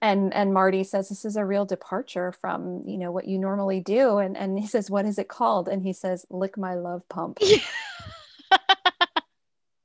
[0.00, 3.80] and and marty says this is a real departure from you know what you normally
[3.80, 4.18] do.
[4.18, 5.68] And and he says what is it called?
[5.68, 7.38] And he says lick my love pump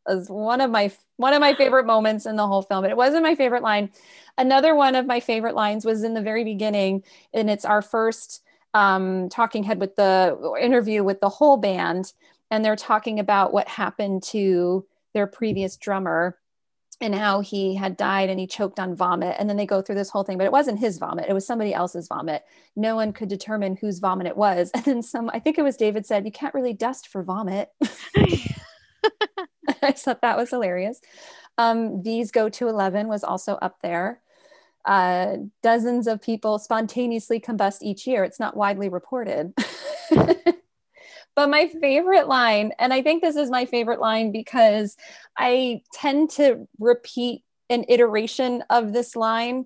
[0.07, 2.81] is one of my one of my favorite moments in the whole film.
[2.83, 3.89] But it wasn't my favorite line.
[4.37, 7.03] Another one of my favorite lines was in the very beginning,
[7.33, 8.43] and it's our first
[8.73, 12.13] um, talking head with the interview with the whole band,
[12.51, 16.37] and they're talking about what happened to their previous drummer
[17.01, 19.95] and how he had died and he choked on vomit and then they go through
[19.95, 22.43] this whole thing but it wasn't his vomit it was somebody else's vomit
[22.75, 25.75] no one could determine whose vomit it was and then some i think it was
[25.75, 27.69] david said you can't really dust for vomit
[29.81, 31.01] I thought that was hilarious.
[31.57, 34.21] Um, These Go to 11 was also up there.
[34.85, 38.23] Uh, dozens of people spontaneously combust each year.
[38.23, 39.53] It's not widely reported.
[41.35, 44.95] but my favorite line, and I think this is my favorite line because
[45.37, 49.65] I tend to repeat an iteration of this line.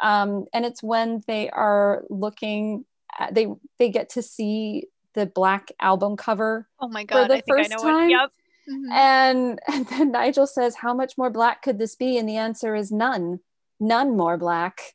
[0.00, 2.84] Um, and it's when they are looking,
[3.18, 7.22] at, they they get to see the black album cover oh my god.
[7.22, 7.94] For the I think I first know time?
[8.02, 8.10] what.
[8.10, 8.30] Yep.
[8.68, 8.92] Mhm.
[8.92, 12.18] and, and then Nigel says, How much more black could this be?
[12.18, 13.40] And the answer is none.
[13.80, 14.94] None more black.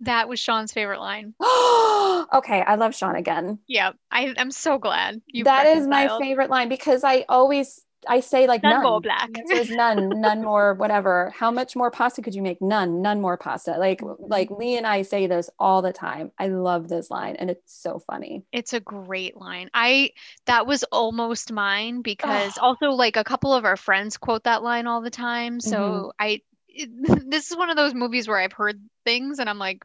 [0.00, 1.34] That was Sean's favorite line.
[1.42, 3.58] okay, I love Sean again.
[3.66, 3.96] Yep.
[4.10, 5.44] I I'm so glad you.
[5.44, 8.82] that is my favorite line because I always I say like None none.
[8.82, 9.30] more black.
[9.70, 11.32] None, none more whatever.
[11.36, 12.60] How much more pasta could you make?
[12.62, 13.72] None, none more pasta.
[13.78, 14.24] Like Mm-hmm.
[14.26, 16.32] like Lee and I say this all the time.
[16.38, 18.44] I love this line and it's so funny.
[18.52, 19.68] It's a great line.
[19.74, 20.10] I
[20.46, 24.86] that was almost mine because also like a couple of our friends quote that line
[24.86, 25.60] all the time.
[25.60, 26.10] So Mhm.
[26.18, 26.90] I it,
[27.30, 29.82] this is one of those movies where I've heard things and I'm like,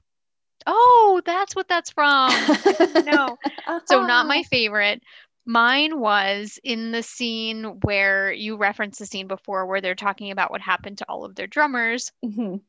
[0.67, 2.31] "Oh, that's what that's from."
[3.05, 3.37] no.
[3.85, 5.01] So not my favorite.
[5.45, 10.51] Mine was in the scene where you referenced the scene before where they're talking about
[10.51, 12.61] what happened to all of their drummers Mhm.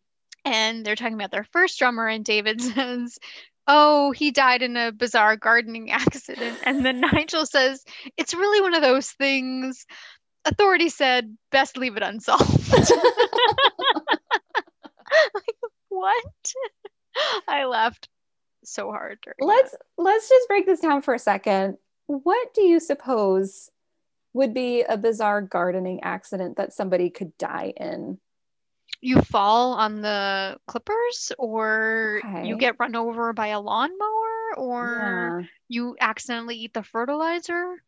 [0.45, 3.19] and they're talking about their first drummer and David says,
[3.69, 7.85] "Oh, he died in a bizarre gardening accident." And then Nigel says,
[8.17, 9.87] "It's really one of those things
[10.47, 12.71] Authority said best leave it unsolved."
[15.89, 16.25] what?
[17.49, 18.09] I laughed
[18.65, 19.19] so hard.
[19.39, 21.77] Let's let's just break this down for a second.
[22.07, 23.71] What do you suppose
[24.33, 28.19] would be a bizarre gardening accident that somebody could die in?
[29.01, 32.47] You fall on the clippers, or Okay.
[32.47, 35.47] you get run over by a lawnmower, or Yeah.
[35.69, 37.83] you accidentally eat the fertilizer.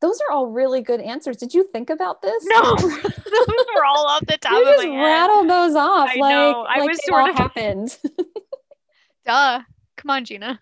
[0.00, 1.38] Those are all really good answers.
[1.38, 2.44] Did you think about this?
[2.46, 5.02] No, those were all off the top you of just my head.
[5.02, 6.62] rattled those off I like, know.
[6.68, 7.98] I like was sort all of- happened.
[9.26, 9.60] Duh.
[9.96, 10.60] Come on, Gina.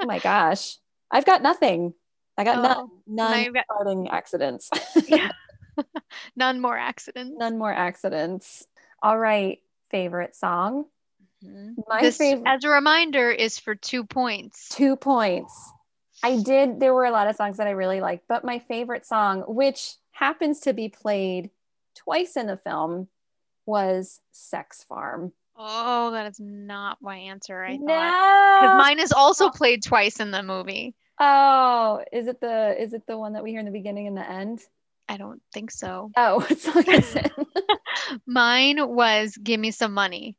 [0.00, 0.78] oh my gosh.
[1.14, 1.94] I've got nothing.
[2.36, 4.68] I got none, Oh, none you've got- gardening accidents.
[5.08, 5.30] Yeah.
[6.36, 7.34] None more accidents.
[7.36, 8.64] none more accidents.
[9.02, 9.58] All right.
[9.90, 10.84] Favorite song?
[11.44, 11.74] Mhm.
[11.88, 14.68] My this, favorite as a reminder, is for two points.
[14.68, 15.52] two points.
[16.22, 19.04] I did there were a lot of songs that I really liked, but my favorite
[19.06, 21.50] song, which happens to be played
[21.96, 23.08] twice in the film,
[23.66, 25.32] was Sex Farm.
[25.56, 27.62] Oh, that is not my answer.
[27.64, 28.58] I thought no.
[28.60, 30.94] because mine is also played twice in the movie.
[31.18, 34.16] Oh, is it the is it the one that we hear in the beginning and
[34.16, 34.60] the end?
[35.08, 36.10] I don't think so.
[36.16, 37.32] Oh, what song is it?
[38.26, 40.36] Mine was "Give Me Some Money."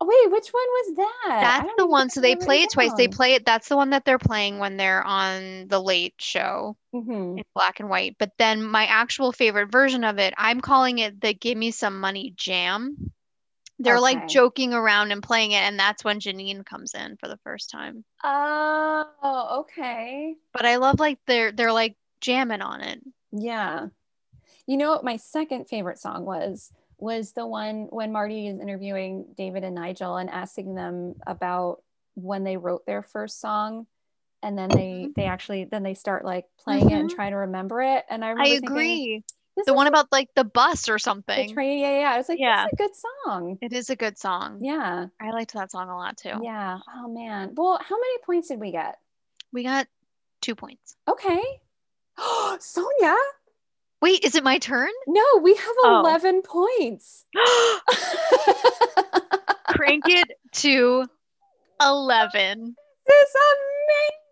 [0.00, 1.38] oh, wait, which one was that?
[1.40, 2.10] That's the one.
[2.10, 2.92] So they play it twice.
[2.94, 3.46] They play it.
[3.46, 7.38] That's the one that they're playing when they're on the Late Show Mhm.
[7.38, 8.16] in black and white.
[8.18, 11.98] But then my actual favorite version of it, I'm calling it the "Give Me Some
[11.98, 13.12] Money" jam.
[13.78, 17.36] They're like joking around and playing it, and that's when Jeanine comes in for the
[17.44, 18.04] first time.
[18.24, 20.34] Oh, okay.
[20.52, 23.02] But I love like they're they're like jamming on it.
[23.32, 23.88] Yeah.
[24.66, 26.72] You know what my second favorite song was?
[26.98, 31.82] Was the one when Marty is interviewing David and Nigel and asking them about
[32.14, 33.86] when they wrote their first song.
[34.42, 35.10] And then they mm-hmm.
[35.16, 37.16] they actually then they start like playing it and mm-hmm.
[37.16, 38.04] trying to remember it.
[38.08, 39.22] And I remember I agree.
[39.26, 41.54] this The one a- about like the bus or the something.
[41.54, 41.78] train.
[41.78, 42.10] Yeah, yeah.
[42.12, 42.66] I was like, Yeah.
[42.70, 42.90] a good
[43.24, 43.56] song.
[43.62, 44.58] It is a good song.
[44.62, 45.06] Yeah.
[45.20, 46.32] I liked that song a lot too.
[46.42, 46.78] Yeah.
[46.96, 47.52] Oh man.
[47.54, 48.98] Well, how many points did we get?
[49.52, 49.86] We got
[50.42, 50.96] two points.
[51.08, 51.42] Okay.
[52.18, 53.14] Oh, Sonia.
[54.02, 54.90] Wait, is it my turn?
[55.06, 56.00] No, we have Oh.
[56.00, 57.24] 11 points.
[59.68, 61.06] Crank it to
[61.82, 62.76] 11.
[63.06, 64.25] This is amazing.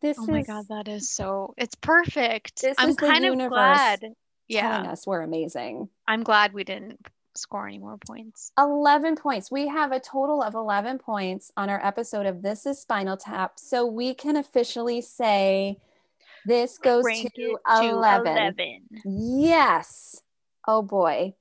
[0.00, 2.62] This Oh is my God, that is so, it's perfect.
[2.62, 4.00] This I'm is the kind of universe glad.
[4.00, 4.14] telling
[4.48, 5.88] Yeah, us we're amazing.
[6.06, 8.52] I'm glad we didn't score any more points.
[8.58, 9.50] 11 points.
[9.50, 13.58] We have a total of 11 points on our episode of This is Spinal Tap.
[13.58, 15.78] So we can officially say
[16.44, 18.26] this goes to to 11.
[18.26, 18.88] 11.
[19.04, 20.20] Yes.
[20.66, 21.34] Oh boy.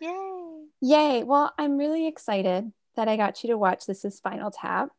[0.00, 0.64] Yay.
[0.80, 1.24] Yay.
[1.24, 4.90] Well, I'm really excited that I got you to watch This is Spinal Tap.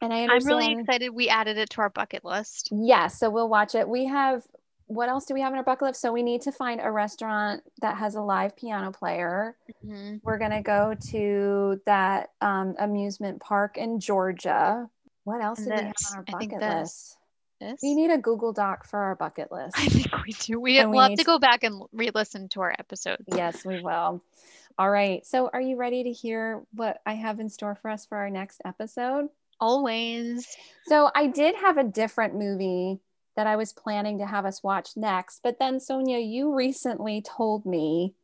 [0.00, 2.68] And I I'm really excited we added it to our bucket list.
[2.72, 3.88] Yeah, so we'll watch it.
[3.88, 4.44] We have
[4.86, 6.00] what else do we have in our bucket list?
[6.02, 9.56] So we need to find a restaurant that has a live piano player.
[9.84, 10.20] Mhm.
[10.22, 14.88] We're gonna go to that um, amusement park in Georgia.
[15.24, 17.16] What else And do we have on our I think bucket list?
[17.60, 17.80] This?
[17.82, 19.74] We need a Google Doc for our bucket list.
[19.78, 20.60] I think we do.
[20.60, 23.22] We, And we we'll have to to- go back and re-listen to our episodes.
[23.34, 24.20] yes, we will.
[24.76, 25.24] All right.
[25.24, 28.28] So are you ready to hear what I have in store for us for our
[28.28, 29.28] next episode?
[29.60, 30.46] Always.
[30.86, 33.00] So I did have a different movie
[33.36, 37.66] that I was planning to have us watch next, but then Sonia, you recently told
[37.66, 38.14] me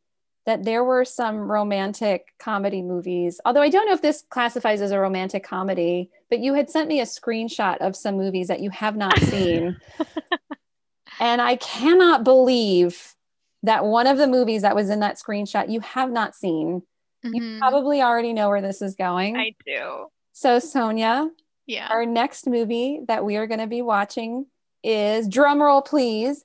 [0.45, 3.39] that there were some romantic comedy movies.
[3.45, 6.87] Although I don't know if this classifies as a romantic comedy, but you had sent
[6.87, 9.75] me a screenshot of some movies that you have not seen.
[11.19, 13.15] and I cannot believe
[13.63, 16.81] that one of the movies that was in that screenshot you have not seen.
[17.23, 17.59] You Mhm.
[17.59, 19.37] probably already know where this is going.
[19.37, 20.07] I do.
[20.41, 21.29] So Sonia,
[21.67, 21.87] Yeah.
[21.91, 24.47] our next movie that we are going to be watching
[24.83, 26.43] is drumroll please.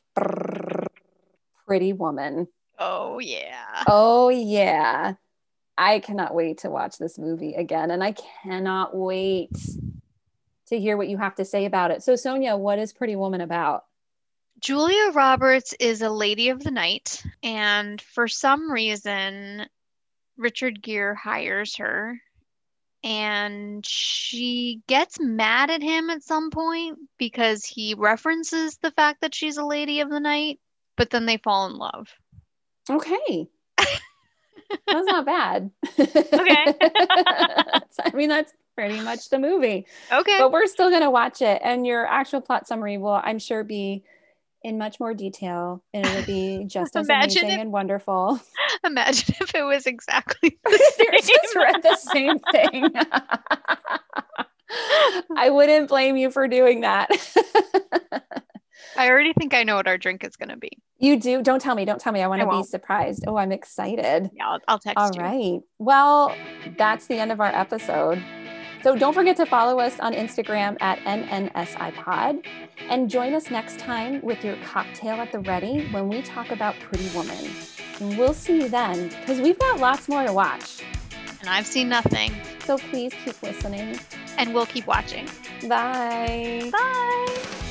[1.67, 2.49] Pretty woman.
[2.79, 3.85] Oh yeah.
[3.87, 5.15] oh yeah.
[5.79, 9.51] I cannot wait to watch this movie again and i cannot wait
[10.69, 12.03] to hear what you have to say about it.
[12.03, 13.85] So sonia what is pretty woman about?
[14.61, 19.67] Julia Roberts is a lady of the night, and for some reason,
[20.39, 22.19] Richard Gere hires her,
[23.07, 29.33] and she gets mad at him at some point because he references the fact that
[29.35, 30.59] she's a lady of the night,
[30.97, 32.09] but then they fall in love.
[32.91, 33.47] okay
[34.89, 36.75] that's not bad Okay.
[36.81, 37.81] i
[38.15, 40.37] mean that's pretty much the movie Okay.
[40.39, 43.63] but we're still going to watch it and your actual plot summary will i'm sure
[43.65, 44.03] be
[44.67, 48.41] in much more detail and it'll be just as Imagine amazing if- and wonderful
[48.85, 51.63] Imagine if it was exactly the just same.
[51.63, 52.85] read the same thing
[55.37, 57.09] i wouldn't blame you for doing that
[58.99, 60.71] I already think I know what our drink is going to be.
[60.99, 61.43] You do?
[61.43, 61.85] Don't tell me.
[61.85, 62.23] Don't tell me.
[62.23, 63.25] I want to be surprised.
[63.27, 64.31] Oh, I'm excited.
[64.33, 65.21] Yeah, I'll, I'll text All you.
[65.21, 65.61] right.
[65.79, 66.35] Well,
[66.79, 68.23] that's the end of our episode.
[68.83, 72.45] So don't forget to follow us on Instagram at NNSIPod
[72.89, 76.75] and join us next time with your cocktail at the ready when we talk about
[76.81, 77.51] Pretty Woman.
[78.01, 80.83] And we'll see you then because we've got lots more to watch.
[81.41, 82.33] And I've seen nothing.
[82.65, 83.99] So please keep listening.
[84.39, 85.29] And we'll keep watching.
[85.69, 86.71] Bye.
[86.73, 87.66] Bye.